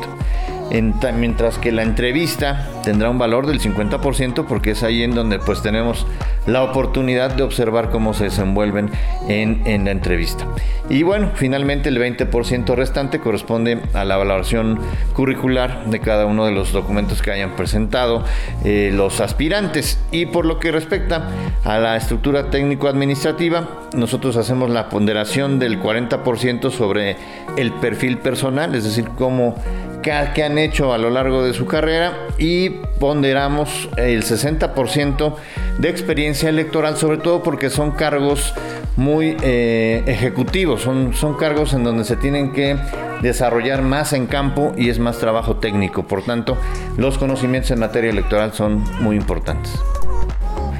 mientras 1.15 1.59
que 1.59 1.73
la 1.73 1.83
entrevista 1.83 2.69
tendrá 2.83 3.11
un 3.11 3.19
valor 3.19 3.47
del 3.47 3.61
50% 3.61 4.47
porque 4.47 4.73
es 4.73 4.83
ahí 4.83 5.03
en 5.03 5.15
donde 5.15 5.39
pues 5.39 5.63
tenemos 5.63 6.07
la 6.47 6.63
oportunidad 6.63 7.35
de 7.35 7.43
observar 7.43 7.91
cómo 7.91 8.15
se 8.15 8.25
desenvuelven 8.25 8.91
en, 9.29 9.63
en 9.67 9.85
la 9.85 9.91
entrevista. 9.91 10.47
Y 10.89 11.05
bueno, 11.05 11.31
finalmente 11.35 11.89
el 11.89 11.99
20% 11.99 12.75
restante 12.75 13.21
corresponde 13.21 13.81
a 13.95 14.05
la 14.05 14.17
valoración 14.17 14.79
curricular 15.15 15.87
de 15.87 16.01
cada 16.01 16.27
uno 16.27 16.45
de 16.45 16.53
los 16.53 16.73
documentos 16.73 17.23
que 17.23 17.31
hayan 17.31 17.57
presentado 17.57 18.25
eh, 18.65 18.91
los 18.93 19.21
aspirantes. 19.21 19.99
Y 20.11 20.27
por 20.27 20.45
lo 20.45 20.59
que 20.59 20.73
respecta 20.73 21.29
a 21.65 21.79
la 21.79 21.97
estructura 21.97 22.51
técnico-administrativa, 22.51 23.69
nosotros 23.95 24.37
hacemos 24.37 24.71
la 24.71 24.89
ponderación 24.89 25.59
del 25.59 25.81
40% 25.81 26.71
sobre 26.71 27.17
el 27.57 27.73
perfil 27.73 28.19
personal, 28.19 28.75
es 28.75 28.85
decir, 28.85 29.07
cómo 29.17 29.57
que 30.03 30.43
han 30.43 30.59
hecho 30.59 30.93
a 30.93 30.99
lo 30.99 31.11
largo 31.11 31.45
de 31.45 31.55
su 31.55 31.67
carrera 31.67 32.13
y 32.39 32.71
ponderamos 33.01 33.89
el 33.97 34.23
60% 34.23 35.35
de 35.79 35.89
experiencia 35.89 36.49
electoral, 36.49 36.97
sobre 36.97 37.19
todo 37.19 37.43
porque 37.43 37.71
son 37.71 37.93
cargos 37.93 38.55
muy 38.97 39.37
eh, 39.43 40.03
ejecutivos, 40.07 40.83
son, 40.83 41.15
son 41.15 41.35
cargos 41.35 41.73
en 41.73 41.85
donde 41.85 42.05
se 42.05 42.17
tienen 42.17 42.53
que 42.53 42.77
desarrollar 43.23 43.83
más 43.83 44.13
en 44.13 44.27
campo 44.27 44.73
y 44.77 44.91
es 44.91 44.99
más 44.99 45.19
trabajo 45.19 45.57
técnico. 45.57 46.03
Por 46.03 46.23
tanto, 46.23 46.57
los 46.97 47.17
conocimientos 47.17 47.71
en 47.71 47.81
materia 47.81 48.11
electoral 48.11 48.53
son 48.53 48.85
muy 49.01 49.17
importantes. 49.17 49.81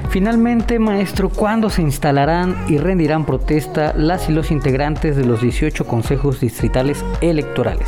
Finalmente, 0.09 0.77
maestro, 0.77 1.29
¿cuándo 1.29 1.71
se 1.71 1.81
instalarán 1.81 2.65
y 2.67 2.77
rendirán 2.77 3.25
protesta 3.25 3.95
las 3.97 4.29
y 4.29 4.31
los 4.31 4.51
integrantes 4.51 5.15
de 5.15 5.25
los 5.25 5.41
18 5.41 5.87
consejos 5.87 6.39
distritales 6.39 7.03
electorales? 7.21 7.87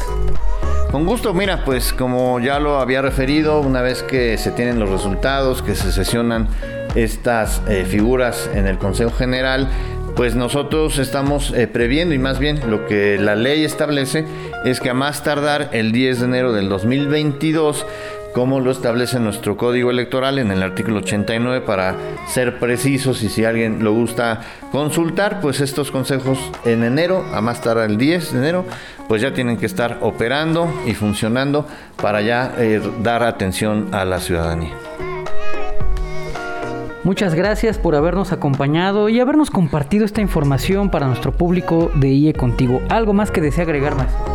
Con 0.95 1.05
gusto, 1.05 1.33
mira, 1.33 1.65
pues 1.65 1.91
como 1.91 2.39
ya 2.39 2.57
lo 2.57 2.79
había 2.79 3.01
referido, 3.01 3.59
una 3.59 3.81
vez 3.81 4.01
que 4.01 4.37
se 4.37 4.51
tienen 4.51 4.79
los 4.79 4.89
resultados, 4.89 5.61
que 5.61 5.75
se 5.75 5.91
sesionan 5.91 6.47
estas 6.95 7.61
eh, 7.67 7.83
figuras 7.83 8.49
en 8.53 8.65
el 8.65 8.77
Consejo 8.77 9.11
General, 9.11 9.67
pues 10.15 10.35
nosotros 10.35 10.97
estamos 10.97 11.51
eh, 11.51 11.67
previendo 11.67 12.15
y 12.15 12.17
más 12.17 12.39
bien 12.39 12.61
lo 12.69 12.87
que 12.87 13.17
la 13.19 13.35
ley 13.35 13.65
establece 13.65 14.23
es 14.63 14.79
que 14.79 14.89
a 14.89 14.93
más 14.93 15.21
tardar 15.21 15.67
el 15.73 15.91
10 15.91 16.21
de 16.21 16.25
enero 16.27 16.53
del 16.53 16.69
2022 16.69 17.85
como 18.36 18.60
lo 18.60 18.70
establece 18.70 19.18
nuestro 19.18 19.56
código 19.56 19.89
electoral 19.89 20.39
en 20.39 20.51
el 20.51 20.62
artículo 20.62 20.98
89 20.98 21.62
para 21.62 21.96
ser 22.27 22.60
precisos 22.60 23.24
y 23.24 23.30
si 23.30 23.46
alguien 23.46 23.82
lo 23.82 23.94
gusta 23.94 24.42
consultar, 24.74 25.39
pues 25.39 25.62
estos 25.62 25.89
consejos 25.89 26.38
en 26.65 26.84
enero, 26.84 27.24
a 27.34 27.39
más 27.39 27.62
tardar 27.62 27.89
el 27.89 27.98
10 27.98 28.34
de 28.34 28.39
enero, 28.39 28.65
pues 29.08 29.22
ya 29.22 29.34
tienen 29.34 29.56
que 29.56 29.65
estar 29.65 30.00
operando 30.01 30.68
y 30.86 30.94
funcionando 30.96 31.65
para 32.01 32.22
ya 32.22 32.54
eh, 32.58 32.82
dar 33.01 33.24
atención 33.24 33.88
a 33.94 34.04
la 34.04 34.20
ciudadanía. 34.20 34.74
Muchas 37.06 37.36
gracias 37.36 37.77
por 37.77 37.96
habernos 37.96 38.34
acompañado 38.34 39.08
y 39.08 39.22
habernos 39.22 39.50
compartido 39.50 40.04
esta 40.04 40.20
información 40.20 40.89
para 40.89 41.08
nuestro 41.08 41.32
público 41.32 41.89
de 41.96 42.10
IE 42.10 42.34
Contigo. 42.34 42.82
¿Algo 42.89 43.13
más 43.13 43.32
que 43.32 43.39
desea 43.39 43.63
agregar 43.63 43.96
más? 43.96 44.35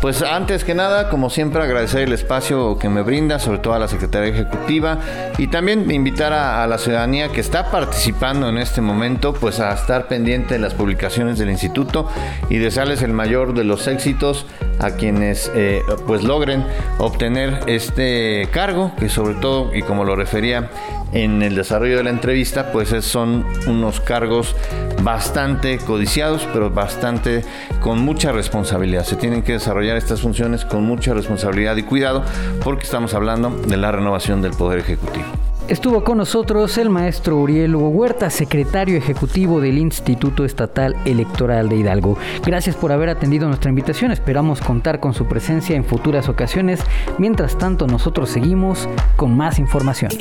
Pues 0.00 0.22
antes 0.22 0.62
que 0.62 0.74
nada, 0.74 1.08
como 1.08 1.30
siempre, 1.30 1.62
agradecer 1.62 2.02
el 2.02 2.12
espacio 2.12 2.78
que 2.78 2.88
me 2.88 3.02
brinda, 3.02 3.38
sobre 3.38 3.58
todo 3.58 3.74
a 3.74 3.78
la 3.78 3.88
Secretaría 3.88 4.28
Ejecutiva, 4.28 4.98
y 5.38 5.48
también 5.48 5.90
invitar 5.90 6.32
a, 6.32 6.66
la 6.66 6.78
ciudadanía 6.78 7.30
que 7.30 7.40
está 7.40 7.70
participando 7.70 8.48
en 8.48 8.58
este 8.58 8.80
momento, 8.80 9.32
pues 9.32 9.58
a 9.58 9.72
estar 9.72 10.06
pendiente 10.06 10.54
de 10.54 10.60
las 10.60 10.74
publicaciones 10.74 11.38
del 11.38 11.50
instituto 11.50 12.08
y 12.50 12.58
desearles 12.58 13.02
el 13.02 13.12
mayor 13.12 13.54
de 13.54 13.64
los 13.64 13.86
éxitos 13.86 14.46
a 14.78 14.90
quienes 14.90 15.50
eh, 15.54 15.80
pues 16.06 16.22
logren 16.22 16.64
obtener 16.98 17.60
este 17.66 18.48
cargo, 18.52 18.92
que 18.98 19.08
sobre 19.08 19.34
todo, 19.34 19.74
y 19.74 19.82
como 19.82 20.04
lo 20.04 20.14
refería 20.14 20.70
en 21.12 21.42
el 21.42 21.54
desarrollo 21.54 21.96
de 21.96 22.04
la 22.04 22.10
entrevista, 22.10 22.72
pues 22.72 22.90
son 23.04 23.46
unos 23.66 24.00
cargos 24.00 24.54
bastante 25.02 25.78
codiciados, 25.78 26.46
pero 26.52 26.70
bastante 26.70 27.44
con 27.80 28.00
mucha 28.00 28.32
responsabilidad. 28.32 29.04
Se 29.04 29.16
tienen 29.16 29.42
que 29.42 29.52
desarrollar 29.52 29.85
estas 29.94 30.22
funciones 30.22 30.64
con 30.64 30.84
mucha 30.84 31.14
responsabilidad 31.14 31.76
y 31.76 31.82
cuidado 31.82 32.24
porque 32.64 32.84
estamos 32.84 33.14
hablando 33.14 33.50
de 33.50 33.76
la 33.76 33.92
renovación 33.92 34.42
del 34.42 34.52
Poder 34.52 34.80
Ejecutivo. 34.80 35.26
Estuvo 35.68 36.04
con 36.04 36.18
nosotros 36.18 36.78
el 36.78 36.90
maestro 36.90 37.38
Uriel 37.38 37.74
Hugo 37.74 37.88
Huerta, 37.88 38.30
secretario 38.30 38.96
ejecutivo 38.96 39.60
del 39.60 39.78
Instituto 39.78 40.44
Estatal 40.44 40.94
Electoral 41.04 41.68
de 41.68 41.76
Hidalgo. 41.76 42.16
Gracias 42.44 42.76
por 42.76 42.92
haber 42.92 43.08
atendido 43.08 43.48
nuestra 43.48 43.70
invitación. 43.70 44.12
Esperamos 44.12 44.60
contar 44.60 45.00
con 45.00 45.12
su 45.12 45.26
presencia 45.26 45.74
en 45.74 45.84
futuras 45.84 46.28
ocasiones. 46.28 46.80
Mientras 47.18 47.58
tanto, 47.58 47.88
nosotros 47.88 48.30
seguimos 48.30 48.88
con 49.16 49.36
más 49.36 49.58
información. 49.58 50.12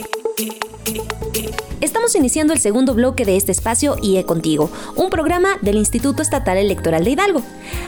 Estamos 2.05 2.21
iniciando 2.21 2.53
el 2.53 2.59
segundo 2.59 2.93
bloque 2.93 3.25
de 3.25 3.35
este 3.35 3.51
espacio 3.51 3.95
IE 3.99 4.25
Contigo, 4.25 4.69
un 4.95 5.09
programa 5.09 5.57
del 5.63 5.77
Instituto 5.77 6.21
Estatal 6.21 6.55
Electoral 6.55 7.03
de 7.03 7.09
Hidalgo. 7.09 7.41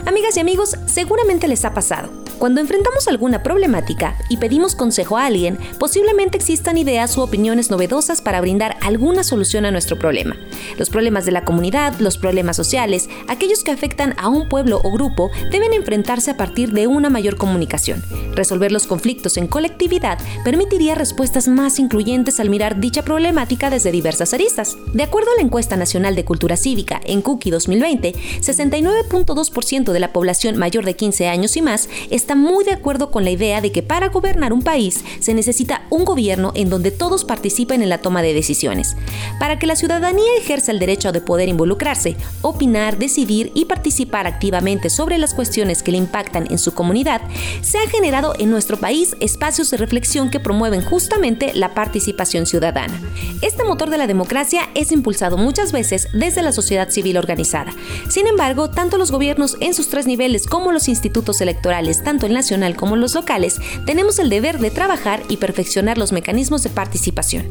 Amigas 0.06 0.36
y 0.36 0.40
amigos, 0.40 0.76
seguramente 0.86 1.46
les 1.46 1.64
ha 1.64 1.72
pasado. 1.72 2.10
Cuando 2.38 2.60
enfrentamos 2.60 3.08
alguna 3.08 3.42
problemática 3.42 4.16
y 4.28 4.36
pedimos 4.36 4.76
consejo 4.76 5.18
a 5.18 5.26
alguien, 5.26 5.58
posiblemente 5.80 6.36
existan 6.36 6.78
ideas 6.78 7.16
u 7.16 7.22
opiniones 7.22 7.68
novedosas 7.68 8.22
para 8.22 8.40
brindar 8.40 8.76
alguna 8.80 9.24
solución 9.24 9.64
a 9.64 9.72
nuestro 9.72 9.98
problema. 9.98 10.36
Los 10.78 10.88
problemas 10.88 11.24
de 11.24 11.32
la 11.32 11.44
comunidad, 11.44 11.98
los 11.98 12.16
problemas 12.16 12.54
sociales, 12.54 13.08
aquellos 13.26 13.64
que 13.64 13.72
afectan 13.72 14.14
a 14.18 14.28
un 14.28 14.48
pueblo 14.48 14.80
o 14.84 14.92
grupo, 14.92 15.32
deben 15.50 15.72
enfrentarse 15.72 16.30
a 16.30 16.36
partir 16.36 16.70
de 16.70 16.86
una 16.86 17.10
mayor 17.10 17.36
comunicación. 17.36 18.04
Resolver 18.34 18.70
los 18.70 18.86
conflictos 18.86 19.36
en 19.36 19.48
colectividad 19.48 20.18
permitiría 20.44 20.94
respuestas 20.94 21.48
más 21.48 21.80
incluyentes 21.80 22.38
al 22.38 22.50
mirar 22.50 22.78
dicha 22.78 23.02
problemática 23.02 23.68
desde 23.68 23.90
diversas 23.90 24.32
aristas. 24.32 24.76
De 24.92 25.02
acuerdo 25.02 25.32
a 25.32 25.36
la 25.36 25.42
encuesta 25.42 25.76
nacional 25.76 26.14
de 26.14 26.24
cultura 26.24 26.56
cívica 26.56 27.00
en 27.04 27.20
Cookie 27.20 27.50
2020, 27.50 28.12
69.2% 28.12 29.90
de 29.90 30.00
la 30.00 30.12
población 30.12 30.56
mayor 30.56 30.84
de 30.84 30.94
15 30.94 31.26
años 31.26 31.56
y 31.56 31.62
más 31.62 31.88
está 32.10 32.27
está 32.28 32.36
muy 32.36 32.62
de 32.62 32.72
acuerdo 32.72 33.10
con 33.10 33.24
la 33.24 33.30
idea 33.30 33.62
de 33.62 33.72
que 33.72 33.82
para 33.82 34.10
gobernar 34.10 34.52
un 34.52 34.60
país 34.60 35.02
se 35.18 35.32
necesita 35.32 35.86
un 35.88 36.04
gobierno 36.04 36.52
en 36.54 36.68
donde 36.68 36.90
todos 36.90 37.24
participen 37.24 37.80
en 37.80 37.88
la 37.88 38.02
toma 38.02 38.20
de 38.20 38.34
decisiones. 38.34 38.96
Para 39.40 39.58
que 39.58 39.66
la 39.66 39.76
ciudadanía 39.76 40.36
ejerza 40.36 40.70
el 40.70 40.78
derecho 40.78 41.10
de 41.10 41.22
poder 41.22 41.48
involucrarse, 41.48 42.18
opinar, 42.42 42.98
decidir 42.98 43.50
y 43.54 43.64
participar 43.64 44.26
activamente 44.26 44.90
sobre 44.90 45.16
las 45.16 45.32
cuestiones 45.32 45.82
que 45.82 45.90
le 45.90 45.96
impactan 45.96 46.46
en 46.50 46.58
su 46.58 46.74
comunidad, 46.74 47.22
se 47.62 47.78
han 47.78 47.88
generado 47.88 48.34
en 48.38 48.50
nuestro 48.50 48.76
país 48.76 49.16
espacios 49.20 49.70
de 49.70 49.78
reflexión 49.78 50.28
que 50.28 50.38
promueven 50.38 50.84
justamente 50.84 51.54
la 51.54 51.72
participación 51.72 52.44
ciudadana. 52.44 53.00
Este 53.40 53.64
motor 53.64 53.88
de 53.88 53.96
la 53.96 54.06
democracia 54.06 54.68
es 54.74 54.92
impulsado 54.92 55.38
muchas 55.38 55.72
veces 55.72 56.08
desde 56.12 56.42
la 56.42 56.52
sociedad 56.52 56.90
civil 56.90 57.16
organizada. 57.16 57.72
Sin 58.10 58.26
embargo, 58.26 58.68
tanto 58.68 58.98
los 58.98 59.10
gobiernos 59.10 59.56
en 59.60 59.72
sus 59.72 59.88
tres 59.88 60.06
niveles 60.06 60.46
como 60.46 60.72
los 60.72 60.88
institutos 60.88 61.40
electorales, 61.40 62.04
el 62.26 62.32
nacional 62.32 62.76
como 62.76 62.96
los 62.96 63.14
locales, 63.14 63.56
tenemos 63.86 64.18
el 64.18 64.30
deber 64.30 64.58
de 64.58 64.70
trabajar 64.70 65.22
y 65.28 65.36
perfeccionar 65.36 65.98
los 65.98 66.12
mecanismos 66.12 66.62
de 66.62 66.70
participación. 66.70 67.46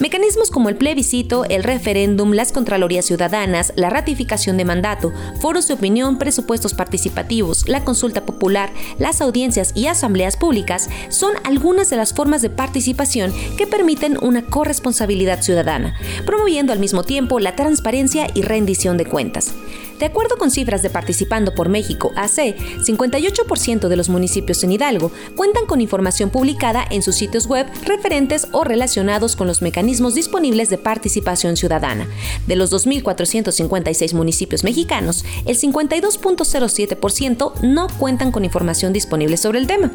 Mecanismos 0.00 0.50
como 0.50 0.68
el 0.68 0.76
plebiscito, 0.76 1.44
el 1.44 1.64
referéndum, 1.64 2.32
las 2.32 2.52
contralorías 2.52 3.04
ciudadanas, 3.04 3.72
la 3.76 3.90
ratificación 3.90 4.56
de 4.56 4.64
mandato, 4.64 5.12
foros 5.40 5.68
de 5.68 5.74
opinión, 5.74 6.18
presupuestos 6.18 6.74
participativos, 6.74 7.68
la 7.68 7.84
consulta 7.84 8.24
popular, 8.24 8.70
las 8.98 9.20
audiencias 9.20 9.72
y 9.74 9.86
asambleas 9.86 10.36
públicas 10.36 10.88
son 11.08 11.34
algunas 11.44 11.90
de 11.90 11.96
las 11.96 12.12
formas 12.12 12.42
de 12.42 12.50
participación 12.50 13.32
que 13.56 13.66
permiten 13.66 14.18
una 14.22 14.42
corresponsabilidad 14.42 15.42
ciudadana, 15.42 15.94
promoviendo 16.24 16.72
al 16.72 16.78
mismo 16.78 17.02
tiempo 17.02 17.40
la 17.40 17.56
transparencia 17.56 18.28
y 18.34 18.42
rendición 18.42 18.96
de 18.96 19.06
cuentas. 19.06 19.54
De 19.98 20.06
acuerdo 20.06 20.36
con 20.36 20.52
cifras 20.52 20.82
de 20.82 20.90
Participando 20.90 21.54
por 21.54 21.68
México 21.68 22.12
AC, 22.14 22.54
58% 22.86 23.88
de 23.88 23.96
los 23.98 24.08
municipios 24.08 24.64
en 24.64 24.72
Hidalgo 24.72 25.12
cuentan 25.36 25.66
con 25.66 25.82
información 25.82 26.30
publicada 26.30 26.86
en 26.90 27.02
sus 27.02 27.16
sitios 27.16 27.46
web 27.46 27.66
referentes 27.84 28.48
o 28.52 28.64
relacionados 28.64 29.36
con 29.36 29.46
los 29.46 29.60
mecanismos 29.60 30.14
disponibles 30.14 30.70
de 30.70 30.78
participación 30.78 31.58
ciudadana. 31.58 32.08
De 32.46 32.56
los 32.56 32.72
2.456 32.72 34.14
municipios 34.14 34.64
mexicanos, 34.64 35.26
el 35.44 35.58
52.07% 35.58 37.52
no 37.62 37.88
cuentan 37.98 38.32
con 38.32 38.46
información 38.46 38.94
disponible 38.94 39.36
sobre 39.36 39.58
el 39.58 39.66
tema. 39.66 39.90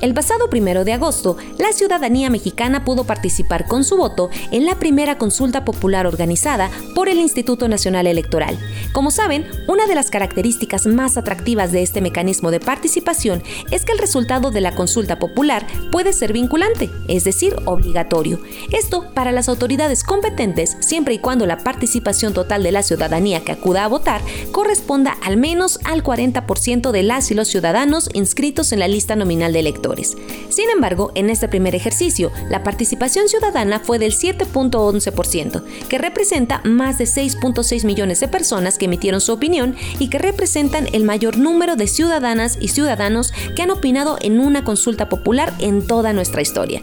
El 0.00 0.12
pasado 0.12 0.50
primero 0.50 0.84
de 0.84 0.92
agosto, 0.92 1.36
la 1.58 1.72
ciudadanía 1.72 2.28
mexicana 2.28 2.84
pudo 2.84 3.04
participar 3.04 3.66
con 3.66 3.84
su 3.84 3.96
voto 3.96 4.28
en 4.50 4.66
la 4.66 4.78
primera 4.78 5.16
consulta 5.16 5.64
popular 5.64 6.06
organizada 6.06 6.70
por 6.94 7.08
el 7.08 7.18
Instituto 7.18 7.68
Nacional 7.68 8.06
Electoral. 8.06 8.58
Como 8.92 9.10
saben, 9.10 9.46
una 9.68 9.86
de 9.86 9.94
las 9.94 10.10
características 10.10 10.86
más 10.86 11.16
atractivas 11.16 11.72
de 11.72 11.82
este 11.82 12.00
mecanismo 12.00 12.50
de 12.50 12.60
participación 12.60 13.42
es 13.70 13.84
que 13.84 13.92
el 13.92 13.98
resultado 13.98 14.50
de 14.50 14.60
la 14.60 14.74
consulta 14.74 15.18
popular 15.18 15.66
puede 15.90 16.12
ser 16.12 16.32
vinculante, 16.32 16.90
es 17.08 17.24
decir, 17.24 17.56
obligatorio. 17.64 18.40
Esto 18.72 19.12
para 19.14 19.32
las 19.32 19.48
autoridades 19.48 20.04
competentes 20.04 20.76
siempre 20.80 21.14
y 21.14 21.18
cuando 21.18 21.46
la 21.46 21.58
participación 21.58 22.32
total 22.32 22.62
de 22.62 22.72
la 22.72 22.82
ciudadanía 22.82 23.40
que 23.44 23.52
acuda 23.52 23.84
a 23.84 23.88
votar 23.88 24.20
corresponda 24.52 25.16
al 25.22 25.36
menos 25.36 25.78
al 25.84 26.02
40% 26.02 26.90
de 26.90 27.02
las 27.02 27.30
y 27.30 27.34
los 27.34 27.48
ciudadanos 27.48 28.08
inscritos 28.12 28.72
en 28.72 28.80
la 28.80 28.88
lista 28.88 29.16
nominal 29.16 29.52
de 29.52 29.60
electores. 29.60 30.16
Sin 30.48 30.70
embargo, 30.70 31.12
en 31.14 31.30
este 31.30 31.48
primer 31.48 31.74
ejercicio, 31.74 32.30
la 32.48 32.62
participación 32.62 33.28
ciudadana 33.28 33.80
fue 33.80 33.98
del 33.98 34.12
7.11%, 34.12 35.62
que 35.88 35.98
representa 35.98 36.60
más 36.64 36.98
de 36.98 37.04
6.6 37.04 37.84
millones 37.84 38.20
de 38.20 38.28
personas 38.28 38.78
que 38.78 38.86
emitieron 38.86 39.20
su 39.20 39.32
opinión 39.32 39.76
y 39.98 40.08
que 40.10 40.18
representan 40.18 40.88
el 40.92 41.04
mayor 41.04 41.38
número 41.38 41.76
de 41.76 41.86
ciudadanas 41.86 42.58
y 42.60 42.68
ciudadanos 42.68 43.23
que 43.54 43.62
han 43.62 43.70
opinado 43.70 44.18
en 44.20 44.40
una 44.40 44.64
consulta 44.64 45.08
popular 45.08 45.52
en 45.58 45.86
toda 45.86 46.12
nuestra 46.12 46.42
historia. 46.42 46.80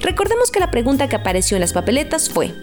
Recordemos 0.00 0.50
que 0.50 0.60
la 0.60 0.70
pregunta 0.70 1.08
que 1.08 1.16
apareció 1.16 1.56
en 1.56 1.60
las 1.60 1.72
papeletas 1.72 2.28
fue, 2.28 2.54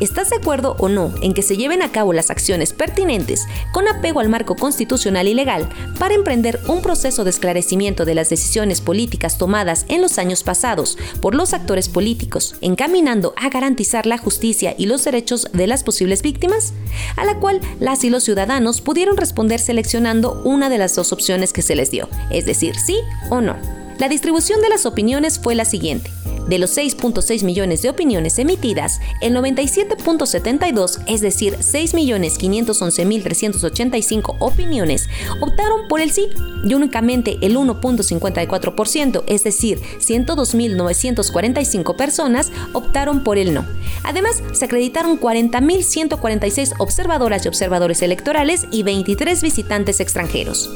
¿Estás 0.00 0.30
de 0.30 0.36
acuerdo 0.36 0.76
o 0.78 0.88
no 0.88 1.12
en 1.20 1.34
que 1.34 1.42
se 1.42 1.58
lleven 1.58 1.82
a 1.82 1.92
cabo 1.92 2.14
las 2.14 2.30
acciones 2.30 2.72
pertinentes 2.72 3.46
con 3.70 3.86
apego 3.86 4.20
al 4.20 4.30
marco 4.30 4.56
constitucional 4.56 5.28
y 5.28 5.34
legal 5.34 5.68
para 5.98 6.14
emprender 6.14 6.58
un 6.68 6.80
proceso 6.80 7.22
de 7.22 7.30
esclarecimiento 7.30 8.06
de 8.06 8.14
las 8.14 8.30
decisiones 8.30 8.80
políticas 8.80 9.36
tomadas 9.36 9.84
en 9.88 10.00
los 10.00 10.16
años 10.16 10.42
pasados 10.42 10.96
por 11.20 11.34
los 11.34 11.52
actores 11.52 11.90
políticos, 11.90 12.56
encaminando 12.62 13.34
a 13.36 13.50
garantizar 13.50 14.06
la 14.06 14.16
justicia 14.16 14.74
y 14.78 14.86
los 14.86 15.04
derechos 15.04 15.48
de 15.52 15.66
las 15.66 15.84
posibles 15.84 16.22
víctimas? 16.22 16.72
A 17.16 17.26
la 17.26 17.38
cual 17.38 17.60
las 17.78 18.02
y 18.02 18.08
los 18.08 18.24
ciudadanos 18.24 18.80
pudieron 18.80 19.18
responder 19.18 19.60
seleccionando 19.60 20.40
una 20.44 20.70
de 20.70 20.78
las 20.78 20.94
dos 20.94 21.12
opciones 21.12 21.52
que 21.52 21.60
se 21.60 21.76
les 21.76 21.90
dio, 21.90 22.08
es 22.30 22.46
decir, 22.46 22.74
sí 22.76 22.96
o 23.28 23.42
no. 23.42 23.56
La 23.98 24.08
distribución 24.08 24.62
de 24.62 24.70
las 24.70 24.86
opiniones 24.86 25.38
fue 25.38 25.54
la 25.54 25.66
siguiente. 25.66 26.10
De 26.50 26.58
los 26.58 26.76
6.6 26.76 27.44
millones 27.44 27.80
de 27.82 27.90
opiniones 27.90 28.40
emitidas, 28.40 29.00
el 29.20 29.36
97.72, 29.36 31.00
es 31.06 31.20
decir, 31.20 31.56
6.511.385 31.58 34.34
opiniones, 34.40 35.08
optaron 35.40 35.86
por 35.86 36.00
el 36.00 36.10
sí 36.10 36.28
y 36.64 36.74
únicamente 36.74 37.38
el 37.42 37.56
1.54%, 37.56 39.22
es 39.28 39.44
decir, 39.44 39.78
102.945 40.00 41.94
personas, 41.94 42.50
optaron 42.72 43.22
por 43.22 43.38
el 43.38 43.54
no. 43.54 43.64
Además, 44.02 44.42
se 44.50 44.64
acreditaron 44.64 45.20
40.146 45.20 46.72
observadoras 46.78 47.44
y 47.44 47.48
observadores 47.48 48.02
electorales 48.02 48.66
y 48.72 48.82
23 48.82 49.40
visitantes 49.40 50.00
extranjeros. 50.00 50.68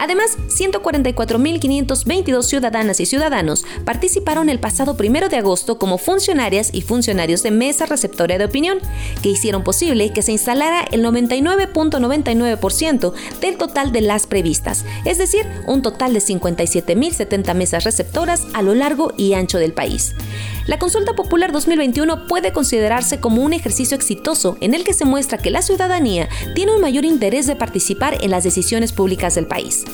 Además, 0.00 0.36
144.522 0.48 2.42
ciudadanas 2.42 2.98
y 3.00 3.06
ciudadanos 3.06 3.64
participaron 3.84 4.48
el 4.48 4.58
pasado 4.58 4.96
1 5.20 5.28
de 5.28 5.36
agosto 5.36 5.78
como 5.78 5.98
funcionarias 5.98 6.70
y 6.72 6.80
funcionarios 6.80 7.42
de 7.42 7.50
mesa 7.50 7.84
receptora 7.84 8.38
de 8.38 8.46
opinión, 8.46 8.78
que 9.22 9.28
hicieron 9.28 9.62
posible 9.62 10.12
que 10.12 10.22
se 10.22 10.32
instalara 10.32 10.82
el 10.90 11.04
99.99% 11.04 13.12
del 13.40 13.58
total 13.58 13.92
de 13.92 14.00
las 14.00 14.26
previstas, 14.26 14.86
es 15.04 15.18
decir, 15.18 15.46
un 15.66 15.82
total 15.82 16.14
de 16.14 16.20
57.070 16.20 17.54
mesas 17.54 17.84
receptoras 17.84 18.46
a 18.54 18.62
lo 18.62 18.74
largo 18.74 19.12
y 19.16 19.34
ancho 19.34 19.58
del 19.58 19.74
país. 19.74 20.14
La 20.66 20.78
consulta 20.78 21.14
popular 21.14 21.52
2021 21.52 22.26
puede 22.26 22.52
considerarse 22.52 23.20
como 23.20 23.42
un 23.42 23.52
ejercicio 23.52 23.96
exitoso 23.96 24.56
en 24.60 24.74
el 24.74 24.84
que 24.84 24.94
se 24.94 25.04
muestra 25.04 25.38
que 25.38 25.50
la 25.50 25.62
ciudadanía 25.62 26.28
tiene 26.54 26.74
un 26.74 26.80
mayor 26.80 27.04
interés 27.04 27.46
de 27.46 27.56
participar 27.56 28.18
en 28.22 28.30
las 28.30 28.44
decisiones 28.44 28.92
públicas 28.92 29.34
del 29.34 29.46
país. 29.46 29.84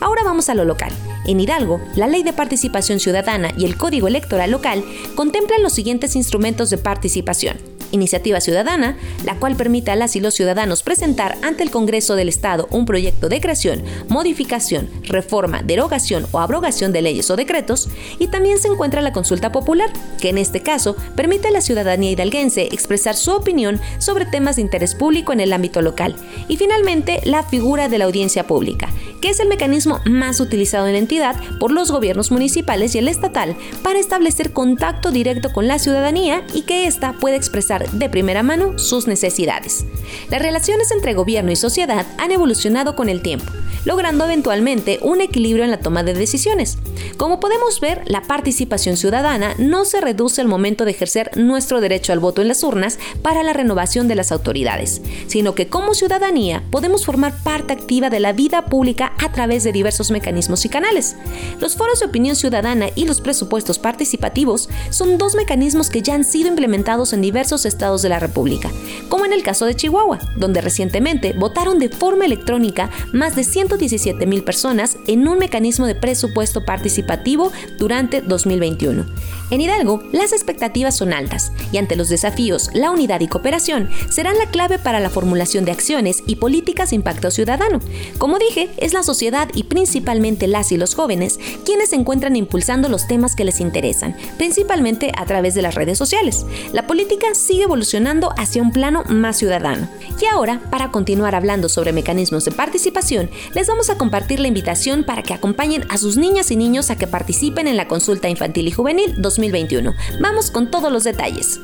Ahora 0.00 0.22
vamos 0.24 0.48
a 0.48 0.54
lo 0.54 0.64
local. 0.64 0.92
En 1.26 1.40
Hidalgo, 1.40 1.80
la 1.96 2.06
Ley 2.06 2.22
de 2.22 2.32
Participación 2.32 3.00
Ciudadana 3.00 3.52
y 3.56 3.64
el 3.64 3.76
Código 3.76 4.08
Electoral 4.08 4.50
Local 4.50 4.84
contemplan 5.14 5.62
los 5.62 5.72
siguientes 5.72 6.16
instrumentos 6.16 6.70
de 6.70 6.78
participación 6.78 7.75
Iniciativa 7.92 8.40
Ciudadana, 8.40 8.96
la 9.24 9.36
cual 9.36 9.56
permite 9.56 9.90
a 9.90 9.96
las 9.96 10.16
y 10.16 10.20
los 10.20 10.34
ciudadanos 10.34 10.82
presentar 10.82 11.36
ante 11.42 11.62
el 11.62 11.70
Congreso 11.70 12.16
del 12.16 12.28
Estado 12.28 12.68
un 12.70 12.86
proyecto 12.86 13.28
de 13.28 13.40
creación, 13.40 13.82
modificación, 14.08 14.88
reforma, 15.04 15.62
derogación 15.62 16.26
o 16.32 16.40
abrogación 16.40 16.92
de 16.92 17.02
leyes 17.02 17.30
o 17.30 17.36
decretos, 17.36 17.88
y 18.18 18.28
también 18.28 18.58
se 18.58 18.68
encuentra 18.68 19.02
la 19.02 19.12
consulta 19.12 19.52
popular, 19.52 19.90
que 20.20 20.30
en 20.30 20.38
este 20.38 20.60
caso 20.60 20.96
permite 21.14 21.48
a 21.48 21.50
la 21.52 21.60
ciudadanía 21.60 22.10
hidalguense 22.10 22.68
expresar 22.72 23.16
su 23.16 23.32
opinión 23.32 23.80
sobre 23.98 24.26
temas 24.26 24.56
de 24.56 24.62
interés 24.62 24.94
público 24.94 25.32
en 25.32 25.40
el 25.40 25.52
ámbito 25.52 25.82
local, 25.82 26.16
y 26.48 26.56
finalmente 26.56 27.20
la 27.24 27.42
figura 27.42 27.88
de 27.88 27.98
la 27.98 28.04
audiencia 28.06 28.46
pública, 28.46 28.88
que 29.20 29.30
es 29.30 29.40
el 29.40 29.48
mecanismo 29.48 30.00
más 30.04 30.40
utilizado 30.40 30.86
en 30.86 30.92
la 30.92 30.98
entidad 30.98 31.36
por 31.58 31.70
los 31.70 31.90
gobiernos 31.90 32.30
municipales 32.30 32.94
y 32.94 32.98
el 32.98 33.08
estatal 33.08 33.56
para 33.82 33.98
establecer 33.98 34.52
contacto 34.52 35.10
directo 35.10 35.52
con 35.52 35.66
la 35.66 35.78
ciudadanía 35.78 36.44
y 36.54 36.62
que 36.62 36.86
ésta 36.86 37.14
pueda 37.14 37.36
expresar 37.36 37.75
de 37.84 38.08
primera 38.08 38.42
mano 38.42 38.78
sus 38.78 39.06
necesidades. 39.06 39.84
Las 40.30 40.42
relaciones 40.42 40.90
entre 40.90 41.14
gobierno 41.14 41.52
y 41.52 41.56
sociedad 41.56 42.06
han 42.18 42.30
evolucionado 42.30 42.96
con 42.96 43.08
el 43.08 43.22
tiempo, 43.22 43.52
logrando 43.84 44.24
eventualmente 44.24 44.98
un 45.02 45.20
equilibrio 45.20 45.64
en 45.64 45.70
la 45.70 45.80
toma 45.80 46.02
de 46.02 46.14
decisiones. 46.14 46.78
Como 47.16 47.40
podemos 47.40 47.80
ver, 47.80 48.02
la 48.06 48.22
participación 48.22 48.96
ciudadana 48.96 49.54
no 49.58 49.84
se 49.84 50.00
reduce 50.00 50.40
al 50.40 50.48
momento 50.48 50.84
de 50.84 50.90
ejercer 50.90 51.30
nuestro 51.36 51.80
derecho 51.80 52.12
al 52.12 52.18
voto 52.18 52.42
en 52.42 52.48
las 52.48 52.62
urnas 52.62 52.98
para 53.22 53.42
la 53.42 53.52
renovación 53.52 54.08
de 54.08 54.16
las 54.16 54.32
autoridades, 54.32 55.00
sino 55.28 55.54
que 55.54 55.68
como 55.68 55.94
ciudadanía 55.94 56.62
podemos 56.70 57.04
formar 57.04 57.42
parte 57.42 57.72
activa 57.72 58.10
de 58.10 58.20
la 58.20 58.32
vida 58.32 58.66
pública 58.66 59.12
a 59.18 59.32
través 59.32 59.64
de 59.64 59.72
diversos 59.72 60.10
mecanismos 60.10 60.64
y 60.64 60.68
canales. 60.68 61.16
Los 61.60 61.76
foros 61.76 62.00
de 62.00 62.06
opinión 62.06 62.36
ciudadana 62.36 62.88
y 62.94 63.04
los 63.04 63.20
presupuestos 63.20 63.78
participativos 63.78 64.68
son 64.90 65.18
dos 65.18 65.34
mecanismos 65.34 65.90
que 65.90 66.02
ya 66.02 66.14
han 66.14 66.24
sido 66.24 66.48
implementados 66.48 67.12
en 67.12 67.20
diversos 67.20 67.65
estados 67.66 68.02
de 68.02 68.08
la 68.08 68.18
República, 68.18 68.70
como 69.08 69.24
en 69.24 69.32
el 69.32 69.42
caso 69.42 69.66
de 69.66 69.74
Chihuahua, 69.74 70.18
donde 70.36 70.60
recientemente 70.60 71.32
votaron 71.32 71.78
de 71.78 71.88
forma 71.88 72.24
electrónica 72.24 72.90
más 73.12 73.36
de 73.36 73.44
117 73.44 74.26
mil 74.26 74.42
personas 74.42 74.96
en 75.06 75.26
un 75.28 75.38
mecanismo 75.38 75.86
de 75.86 75.94
presupuesto 75.94 76.64
participativo 76.64 77.52
durante 77.78 78.20
2021. 78.22 79.04
En 79.48 79.60
Hidalgo, 79.60 80.02
las 80.10 80.32
expectativas 80.32 80.96
son 80.96 81.12
altas 81.12 81.52
y 81.70 81.78
ante 81.78 81.94
los 81.94 82.08
desafíos, 82.08 82.68
la 82.74 82.90
unidad 82.90 83.20
y 83.20 83.28
cooperación 83.28 83.88
serán 84.10 84.36
la 84.38 84.46
clave 84.46 84.80
para 84.80 84.98
la 84.98 85.08
formulación 85.08 85.64
de 85.64 85.70
acciones 85.70 86.24
y 86.26 86.36
políticas 86.36 86.90
de 86.90 86.96
impacto 86.96 87.30
ciudadano. 87.30 87.80
Como 88.18 88.38
dije, 88.38 88.70
es 88.78 88.92
la 88.92 89.04
sociedad 89.04 89.48
y 89.54 89.64
principalmente 89.64 90.48
las 90.48 90.72
y 90.72 90.76
los 90.76 90.96
jóvenes 90.96 91.38
quienes 91.64 91.90
se 91.90 91.96
encuentran 91.96 92.34
impulsando 92.34 92.88
los 92.88 93.06
temas 93.06 93.36
que 93.36 93.44
les 93.44 93.60
interesan, 93.60 94.16
principalmente 94.36 95.12
a 95.16 95.24
través 95.26 95.54
de 95.54 95.62
las 95.62 95.76
redes 95.76 95.96
sociales. 95.96 96.44
La 96.72 96.88
política 96.88 97.28
sigue 97.34 97.64
evolucionando 97.64 98.30
hacia 98.36 98.62
un 98.62 98.72
plano 98.72 99.04
más 99.08 99.36
ciudadano. 99.36 99.88
Y 100.20 100.24
ahora, 100.26 100.60
para 100.70 100.90
continuar 100.90 101.36
hablando 101.36 101.68
sobre 101.68 101.92
mecanismos 101.92 102.44
de 102.44 102.50
participación, 102.50 103.30
les 103.54 103.68
vamos 103.68 103.90
a 103.90 103.98
compartir 103.98 104.40
la 104.40 104.48
invitación 104.48 105.04
para 105.04 105.22
que 105.22 105.34
acompañen 105.34 105.84
a 105.88 105.98
sus 105.98 106.16
niñas 106.16 106.50
y 106.50 106.56
niños 106.56 106.90
a 106.90 106.96
que 106.96 107.06
participen 107.06 107.68
en 107.68 107.76
la 107.76 107.86
consulta 107.86 108.28
infantil 108.28 108.66
y 108.66 108.72
juvenil 108.72 109.14
2021. 109.36 109.94
Vamos 110.20 110.50
con 110.50 110.70
todos 110.70 110.90
los 110.90 111.04
detalles. 111.04 111.60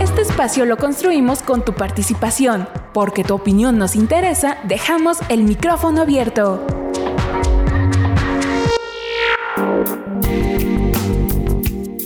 Este 0.00 0.22
espacio 0.22 0.64
lo 0.64 0.76
construimos 0.76 1.42
con 1.42 1.64
tu 1.64 1.72
participación. 1.74 2.68
Porque 2.92 3.24
tu 3.24 3.34
opinión 3.34 3.78
nos 3.78 3.96
interesa, 3.96 4.58
dejamos 4.64 5.18
el 5.28 5.44
micrófono 5.44 6.02
abierto. 6.02 6.66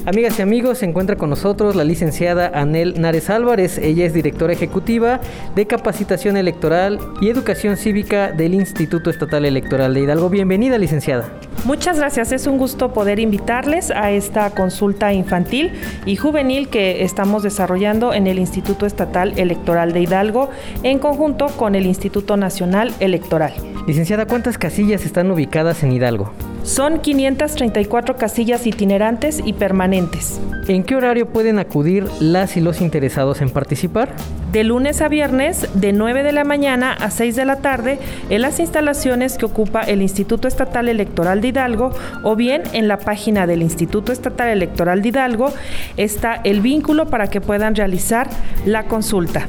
Amigas 0.05 0.38
y 0.38 0.42
amigos, 0.42 0.79
se 0.79 0.85
encuentra 0.85 1.16
con 1.16 1.31
nosotros 1.31 1.75
la 1.75 1.83
licenciada 1.83 2.53
Anel 2.55 3.01
Nares 3.01 3.29
Álvarez. 3.29 3.79
Ella 3.79 4.05
es 4.05 4.12
directora 4.12 4.53
ejecutiva 4.53 5.20
de 5.57 5.66
Capacitación 5.66 6.37
Electoral 6.37 7.01
y 7.20 7.29
Educación 7.29 7.77
Cívica 7.77 8.31
del 8.31 8.55
Instituto 8.55 9.11
Estatal 9.11 9.44
Electoral 9.44 9.94
de 9.94 10.03
Hidalgo. 10.03 10.31
Bienvenida, 10.31 10.79
licenciada. 10.79 11.40
Muchas 11.67 11.99
gracias, 11.99 12.31
es 12.31 12.47
un 12.47 12.59
gusto 12.59 12.93
poder 12.93 13.19
invitarles 13.19 13.91
a 13.91 14.13
esta 14.13 14.51
consulta 14.51 15.13
infantil 15.13 15.73
y 16.05 16.15
juvenil 16.15 16.69
que 16.69 17.03
estamos 17.03 17.43
desarrollando 17.43 18.15
en 18.15 18.29
el 18.29 18.39
Instituto 18.39 18.87
Estatal 18.87 19.37
Electoral 19.37 19.93
de 19.93 20.03
Hidalgo 20.03 20.49
en 20.85 21.01
conjunto 21.01 21.49
con 21.49 21.75
el 21.75 21.85
Instituto 21.85 22.37
Nacional 22.37 22.95
Electoral. 23.01 23.53
Licenciada, 23.89 24.27
¿cuántas 24.27 24.59
casillas 24.59 25.05
están 25.05 25.29
ubicadas 25.29 25.83
en 25.83 25.91
Hidalgo? 25.91 26.33
Son 26.67 26.99
534 26.99 28.17
casillas 28.17 28.67
itinerantes 28.67 29.41
y 29.45 29.53
permanentes. 29.53 30.41
¿En 30.67 30.83
qué 30.83 30.97
horario 30.97 31.27
pueden 31.27 31.61
acudir 31.61 32.09
las 32.19 32.57
y 32.57 32.61
los 32.61 32.81
interesados 32.81 33.41
en 33.41 33.51
participar? 33.51 34.09
De 34.51 34.65
lunes 34.65 35.01
a 35.01 35.07
viernes, 35.07 35.69
de 35.75 35.93
9 35.93 36.25
de 36.25 36.33
la 36.33 36.43
mañana 36.43 36.93
a 36.93 37.11
6 37.11 37.37
de 37.37 37.45
la 37.45 37.61
tarde, 37.61 38.01
en 38.31 38.43
las 38.43 38.59
instalaciones 38.59 39.39
que 39.39 39.47
ocupa 39.47 39.83
el 39.83 40.03
Instituto 40.03 40.49
Estatal 40.49 40.89
Electoral 40.89 41.41
de 41.41 41.49
Hidalgo 41.49 41.93
o 42.25 42.35
bien 42.35 42.65
en 42.73 42.89
la 42.89 42.99
página 42.99 43.47
del 43.47 43.63
Instituto 43.63 44.11
Estatal 44.11 44.49
Electoral 44.49 45.03
de 45.03 45.09
Hidalgo 45.11 45.53
está 45.97 46.41
el 46.43 46.63
vínculo 46.63 47.07
para 47.07 47.29
que 47.29 47.41
puedan 47.41 47.77
realizar 47.77 48.29
la 48.65 48.89
consulta. 48.89 49.47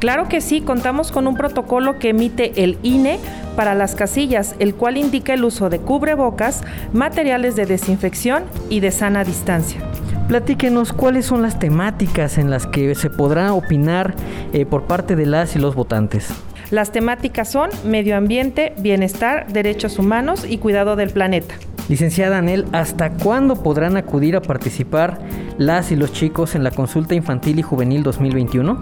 Claro 0.00 0.28
que 0.28 0.40
sí, 0.40 0.62
contamos 0.62 1.12
con 1.12 1.26
un 1.26 1.36
protocolo 1.36 1.98
que 1.98 2.08
emite 2.08 2.64
el 2.64 2.78
INE 2.82 3.18
para 3.54 3.74
las 3.74 3.94
casillas, 3.94 4.56
el 4.58 4.74
cual 4.74 4.96
indica 4.96 5.34
el 5.34 5.44
uso 5.44 5.68
de 5.68 5.78
cubrebocas, 5.78 6.62
materiales 6.94 7.54
de 7.54 7.66
desinfección 7.66 8.44
y 8.70 8.80
de 8.80 8.92
sana 8.92 9.24
distancia. 9.24 9.78
Platíquenos 10.26 10.94
cuáles 10.94 11.26
son 11.26 11.42
las 11.42 11.58
temáticas 11.58 12.38
en 12.38 12.48
las 12.48 12.66
que 12.66 12.94
se 12.94 13.10
podrá 13.10 13.52
opinar 13.52 14.14
eh, 14.54 14.64
por 14.64 14.84
parte 14.84 15.16
de 15.16 15.26
las 15.26 15.54
y 15.54 15.58
los 15.58 15.74
votantes. 15.74 16.30
Las 16.70 16.92
temáticas 16.92 17.50
son 17.50 17.68
medio 17.84 18.16
ambiente, 18.16 18.72
bienestar, 18.78 19.52
derechos 19.52 19.98
humanos 19.98 20.46
y 20.48 20.56
cuidado 20.56 20.96
del 20.96 21.10
planeta. 21.10 21.56
Licenciada 21.90 22.38
Anel, 22.38 22.66
¿hasta 22.70 23.10
cuándo 23.10 23.64
podrán 23.64 23.96
acudir 23.96 24.36
a 24.36 24.42
participar 24.42 25.18
las 25.58 25.90
y 25.90 25.96
los 25.96 26.12
chicos 26.12 26.54
en 26.54 26.62
la 26.62 26.70
consulta 26.70 27.16
infantil 27.16 27.58
y 27.58 27.62
juvenil 27.62 28.04
2021? 28.04 28.80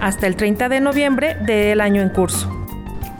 Hasta 0.00 0.26
el 0.26 0.34
30 0.34 0.68
de 0.68 0.80
noviembre 0.80 1.36
del 1.36 1.80
año 1.80 2.02
en 2.02 2.08
curso. 2.08 2.50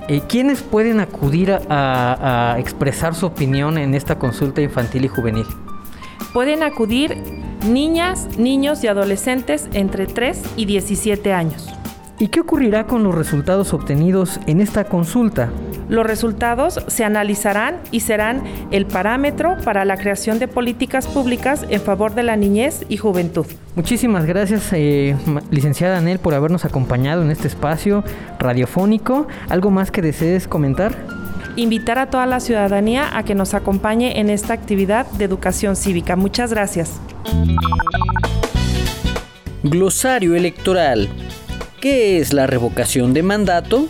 Eh, 0.09 0.23
¿Quiénes 0.29 0.63
pueden 0.63 0.99
acudir 0.99 1.53
a, 1.53 1.61
a 1.69 2.59
expresar 2.59 3.15
su 3.15 3.27
opinión 3.27 3.79
en 3.79 3.95
esta 3.95 4.19
consulta 4.19 4.61
infantil 4.61 5.05
y 5.05 5.09
juvenil? 5.09 5.47
Pueden 6.33 6.65
acudir 6.65 7.23
niñas, 7.65 8.39
niños 8.39 8.83
y 8.83 8.89
adolescentes 8.89 9.69
entre 9.73 10.09
3 10.09 10.55
y 10.57 10.65
17 10.65 11.33
años. 11.33 11.69
¿Y 12.19 12.27
qué 12.27 12.41
ocurrirá 12.41 12.89
con 12.89 13.05
los 13.05 13.15
resultados 13.15 13.73
obtenidos 13.73 14.41
en 14.49 14.61
esta 14.61 14.83
consulta? 14.83 15.49
Los 15.89 16.07
resultados 16.07 16.81
se 16.87 17.05
analizarán 17.05 17.77
y 17.91 18.01
serán 18.01 18.43
el 18.71 18.87
parámetro 18.87 19.57
para 19.65 19.85
la 19.85 19.97
creación 19.97 20.39
de 20.39 20.49
políticas 20.49 21.07
públicas 21.07 21.65
en 21.71 21.81
favor 21.81 22.15
de 22.15 22.23
la 22.23 22.37
niñez 22.37 22.85
y 22.89 22.99
juventud. 22.99 23.47
Muchísimas 23.75 24.27
gracias, 24.27 24.73
eh, 24.73 25.17
licenciada 25.51 25.99
Anel, 25.99 26.19
por 26.19 26.35
habernos 26.35 26.65
acompañado 26.65 27.23
en 27.23 27.31
este 27.31 27.49
espacio 27.49 28.05
radiofónico. 28.39 29.29
¿Algo 29.49 29.71
más 29.71 29.91
que 29.91 30.03
desees 30.03 30.47
comentar? 30.47 30.95
Invitar 31.57 31.99
a 31.99 32.11
toda 32.11 32.27
la 32.27 32.41
ciudadanía 32.41 33.17
a 33.17 33.25
que 33.25 33.35
nos 33.35 33.55
acompañe 33.55 34.21
en 34.21 34.31
esta 34.31 34.53
actividad 34.53 35.07
de 35.13 35.25
educación 35.25 35.75
cívica. 35.75 36.17
Muchas 36.17 36.53
gracias. 36.53 37.01
Glosario 39.63 40.37
electoral. 40.37 41.09
¿Qué 41.81 42.19
es 42.19 42.33
la 42.33 42.47
revocación 42.47 43.15
de 43.15 43.23
mandato? 43.23 43.89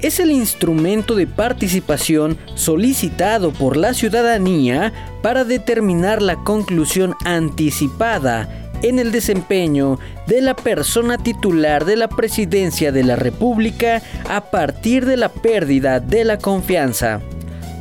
Es 0.00 0.20
el 0.20 0.30
instrumento 0.30 1.16
de 1.16 1.26
participación 1.26 2.38
solicitado 2.54 3.52
por 3.52 3.76
la 3.76 3.94
ciudadanía 3.94 4.92
para 5.22 5.44
determinar 5.44 6.22
la 6.22 6.36
conclusión 6.36 7.14
anticipada 7.24 8.48
en 8.82 9.00
el 9.00 9.10
desempeño 9.10 9.98
de 10.28 10.40
la 10.40 10.54
persona 10.54 11.18
titular 11.18 11.84
de 11.84 11.96
la 11.96 12.08
presidencia 12.08 12.92
de 12.92 13.02
la 13.02 13.16
República 13.16 14.00
a 14.28 14.52
partir 14.52 15.04
de 15.04 15.16
la 15.16 15.30
pérdida 15.30 15.98
de 15.98 16.24
la 16.24 16.38
confianza. 16.38 17.20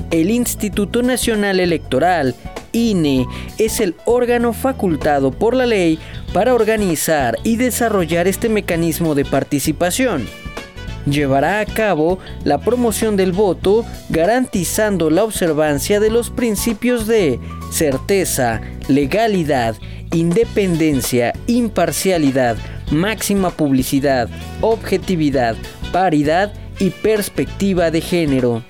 El 0.09 0.31
Instituto 0.31 1.03
Nacional 1.03 1.59
Electoral, 1.59 2.33
INE, 2.71 3.27
es 3.59 3.79
el 3.79 3.95
órgano 4.05 4.53
facultado 4.53 5.31
por 5.31 5.53
la 5.53 5.67
ley 5.67 5.99
para 6.33 6.55
organizar 6.55 7.37
y 7.43 7.57
desarrollar 7.57 8.27
este 8.27 8.49
mecanismo 8.49 9.13
de 9.13 9.25
participación. 9.25 10.25
Llevará 11.09 11.59
a 11.61 11.65
cabo 11.65 12.19
la 12.43 12.59
promoción 12.59 13.15
del 13.15 13.31
voto 13.31 13.85
garantizando 14.09 15.09
la 15.09 15.23
observancia 15.23 15.99
de 15.99 16.09
los 16.09 16.29
principios 16.29 17.07
de 17.07 17.39
certeza, 17.71 18.61
legalidad, 18.89 19.75
independencia, 20.13 21.33
imparcialidad, 21.47 22.57
máxima 22.91 23.51
publicidad, 23.51 24.29
objetividad, 24.61 25.55
paridad 25.91 26.53
y 26.79 26.89
perspectiva 26.89 27.89
de 27.89 28.01
género 28.01 28.63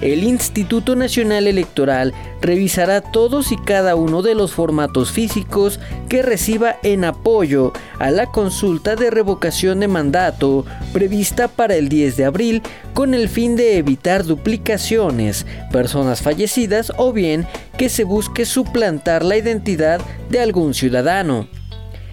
el 0.00 0.24
Instituto 0.24 0.96
Nacional 0.96 1.46
Electoral 1.46 2.12
revisará 2.40 3.00
todos 3.00 3.52
y 3.52 3.56
cada 3.56 3.96
uno 3.96 4.22
de 4.22 4.34
los 4.34 4.52
formatos 4.52 5.10
físicos 5.10 5.80
que 6.08 6.22
reciba 6.22 6.76
en 6.82 7.04
apoyo 7.04 7.72
a 7.98 8.10
la 8.10 8.26
consulta 8.26 8.96
de 8.96 9.10
revocación 9.10 9.80
de 9.80 9.88
mandato 9.88 10.64
prevista 10.92 11.48
para 11.48 11.76
el 11.76 11.88
10 11.88 12.16
de 12.16 12.24
abril 12.24 12.62
con 12.94 13.14
el 13.14 13.28
fin 13.28 13.56
de 13.56 13.78
evitar 13.78 14.24
duplicaciones, 14.24 15.46
personas 15.72 16.22
fallecidas 16.22 16.92
o 16.96 17.12
bien 17.12 17.46
que 17.78 17.88
se 17.88 18.04
busque 18.04 18.44
suplantar 18.44 19.24
la 19.24 19.36
identidad 19.36 20.00
de 20.30 20.40
algún 20.40 20.74
ciudadano 20.74 21.48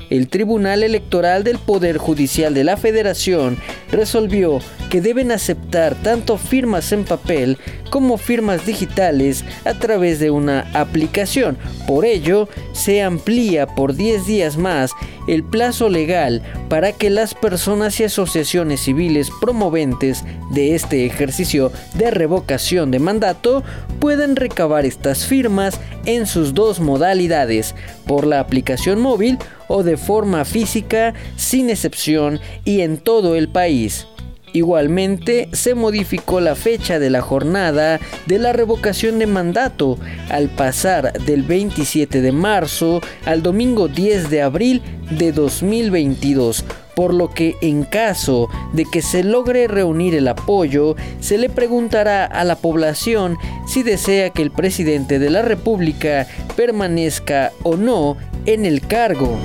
el 0.10 0.28
Tribunal 0.28 0.84
Electoral 0.84 1.44
del 1.44 1.58
Poder 1.58 1.98
Judicial 1.98 2.54
de 2.54 2.64
la 2.64 2.78
Federación 2.78 3.58
resolvió 3.92 4.60
que 4.90 5.02
deben 5.02 5.32
aceptar 5.32 5.96
tanto 5.96 6.38
firmas 6.38 6.92
en 6.92 7.04
papel 7.04 7.58
como 7.90 8.18
firmas 8.18 8.66
digitales 8.66 9.44
a 9.66 9.74
través 9.74 10.20
de 10.20 10.32
una 10.32 10.62
aplicación. 10.74 11.58
Por 11.88 12.06
ello, 12.06 12.48
se 12.74 13.02
amplía 13.02 13.68
por 13.68 13.96
10 13.96 14.26
días 14.26 14.58
más 14.58 14.92
el 15.28 15.44
plazo 15.44 15.90
legal 15.90 16.42
para 16.70 16.92
que 16.92 17.10
las 17.10 17.34
personas 17.34 18.00
y 18.00 18.04
asociaciones 18.04 18.82
civiles 18.82 19.30
promoventes 19.42 20.24
de 20.52 20.76
este 20.76 21.06
ejercicio 21.06 21.72
de 21.94 22.12
revocación 22.12 22.92
de 22.92 23.00
mandato 23.00 23.64
puedan 24.00 24.36
recabar 24.36 24.86
estas 24.86 25.26
firmas 25.26 25.80
en 26.06 26.26
sus 26.28 26.54
dos 26.54 26.80
modalidades, 26.80 27.76
por 28.06 28.28
la 28.28 28.40
aplicación 28.40 29.00
móvil 29.00 29.38
o 29.74 29.82
de 29.82 29.98
forma 29.98 30.46
física, 30.46 31.16
sin 31.36 31.72
excepción 31.72 32.40
y 32.64 32.82
en 32.82 32.98
todo 32.98 33.36
el 33.36 33.50
país. 33.50 34.06
Igualmente, 34.54 35.50
se 35.52 35.74
modificó 35.74 36.40
la 36.40 36.54
fecha 36.54 37.00
de 37.00 37.10
la 37.10 37.22
jornada 37.22 38.00
de 38.28 38.38
la 38.38 38.54
revocación 38.54 39.18
de 39.18 39.26
mandato 39.26 39.98
al 40.30 40.50
pasar 40.50 41.12
del 41.24 41.42
27 41.42 42.22
de 42.22 42.32
marzo 42.32 43.02
al 43.26 43.42
domingo 43.42 43.88
10 43.88 44.30
de 44.30 44.44
abril 44.44 44.84
de 45.10 45.32
2022, 45.32 46.64
por 46.96 47.14
lo 47.14 47.30
que 47.30 47.56
en 47.62 47.84
caso 47.84 48.50
de 48.74 48.86
que 48.86 49.02
se 49.02 49.24
logre 49.24 49.68
reunir 49.68 50.16
el 50.16 50.28
apoyo, 50.28 50.96
se 51.20 51.38
le 51.38 51.50
preguntará 51.50 52.26
a 52.26 52.44
la 52.44 52.56
población 52.56 53.38
si 53.68 53.84
desea 53.84 54.30
que 54.30 54.42
el 54.42 54.52
presidente 54.52 55.20
de 55.20 55.30
la 55.30 55.42
República 55.42 56.28
permanezca 56.56 57.52
o 57.64 57.78
no 57.78 58.18
en 58.46 58.66
el 58.66 58.82
cargo. 58.82 59.38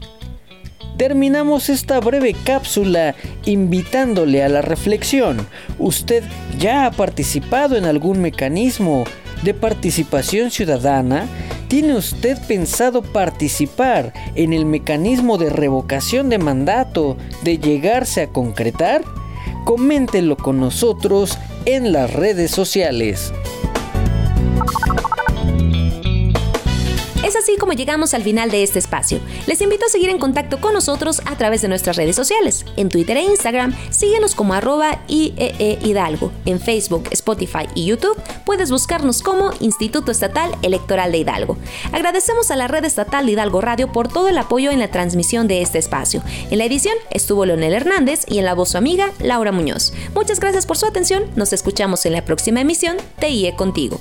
terminamos 0.99 1.71
esta 1.71 2.01
breve 2.01 2.35
cápsula 2.45 3.15
invitándole 3.47 4.43
a 4.43 4.49
la 4.49 4.61
reflexión. 4.61 5.47
¿Usted 5.79 6.25
ya 6.59 6.85
ha 6.85 6.91
participado 6.91 7.77
en 7.77 7.85
algún 7.85 8.21
mecanismo 8.21 9.05
de 9.45 9.55
participación 9.55 10.51
ciudadana? 10.51 11.27
¿Tiene 11.69 11.95
usted 11.95 12.37
pensado 12.49 13.03
participar 13.03 14.13
en 14.35 14.53
el 14.53 14.67
mecanismo 14.67 15.39
de 15.39 15.51
revocación 15.51 16.29
de 16.29 16.39
mandato 16.39 17.17
de 17.45 17.59
llegarse 17.59 18.23
a 18.23 18.29
concretar? 18.29 19.03
Coméntenlo 19.69 20.39
con 20.39 20.61
nosotros 20.61 21.39
en 21.67 21.93
las 21.93 22.15
redes 22.15 22.51
sociales. 22.51 23.35
Es 27.29 27.37
así 27.37 27.59
como 27.59 27.75
llegamos 27.75 28.15
al 28.15 28.23
final 28.23 28.51
de 28.51 28.63
este 28.63 28.79
espacio. 28.79 29.21
Les 29.47 29.61
invito 29.61 29.85
a 29.85 29.91
seguir 29.91 30.09
en 30.09 30.19
contacto 30.19 30.63
con 30.63 30.73
nosotros 30.73 31.21
a 31.27 31.37
través 31.37 31.61
de 31.61 31.69
nuestras 31.69 31.97
redes 31.97 32.17
sociales. 32.17 32.65
En 32.79 32.89
Twitter 32.89 33.19
e 33.19 33.23
Instagram, 33.23 33.77
síguenos 33.91 34.35
como 34.35 34.55
arroba 34.55 35.03
IEE 35.09 35.79
Hidalgo. 35.83 36.33
En 36.47 36.59
Facebook, 36.59 37.07
Spotify 37.11 37.69
y 37.75 37.85
YouTube 37.85 38.19
puedes 38.47 38.71
buscarnos 38.71 39.21
como 39.21 39.51
Instituto 39.61 40.11
Estatal 40.11 40.57
Electoral 40.63 41.13
de 41.13 41.19
Hidalgo. 41.19 41.59
Agradecemos 41.93 42.51
a 42.51 42.57
la 42.57 42.67
red 42.67 42.87
estatal 42.87 43.27
de 43.27 43.33
Hidalgo 43.33 43.61
Radio 43.61 43.93
por 43.93 44.09
todo 44.09 44.29
el 44.29 44.39
apoyo 44.39 44.71
en 44.71 44.79
la 44.79 44.91
transmisión 44.91 45.49
de 45.49 45.61
este 45.61 45.77
espacio. 45.77 46.23
En 46.51 46.57
la 46.57 46.65
edición 46.65 46.95
estuvo 47.11 47.45
Leonel 47.45 47.75
Hernández 47.75 48.25
y 48.27 48.39
en 48.39 48.47
la 48.47 48.55
voz 48.55 48.71
su 48.71 48.79
amiga 48.79 49.13
Laura 49.21 49.53
Muñoz. 49.53 49.93
Muchas 50.15 50.41
gracias 50.41 50.65
por 50.65 50.79
su 50.79 50.87
atención. 50.87 51.25
Nos 51.37 51.53
escuchamos 51.53 52.07
en 52.07 52.15
la 52.15 52.25
próxima 52.25 52.63
emisión 52.63 52.97
de 53.21 53.29
IE 53.29 53.55
Contigo. 53.55 54.01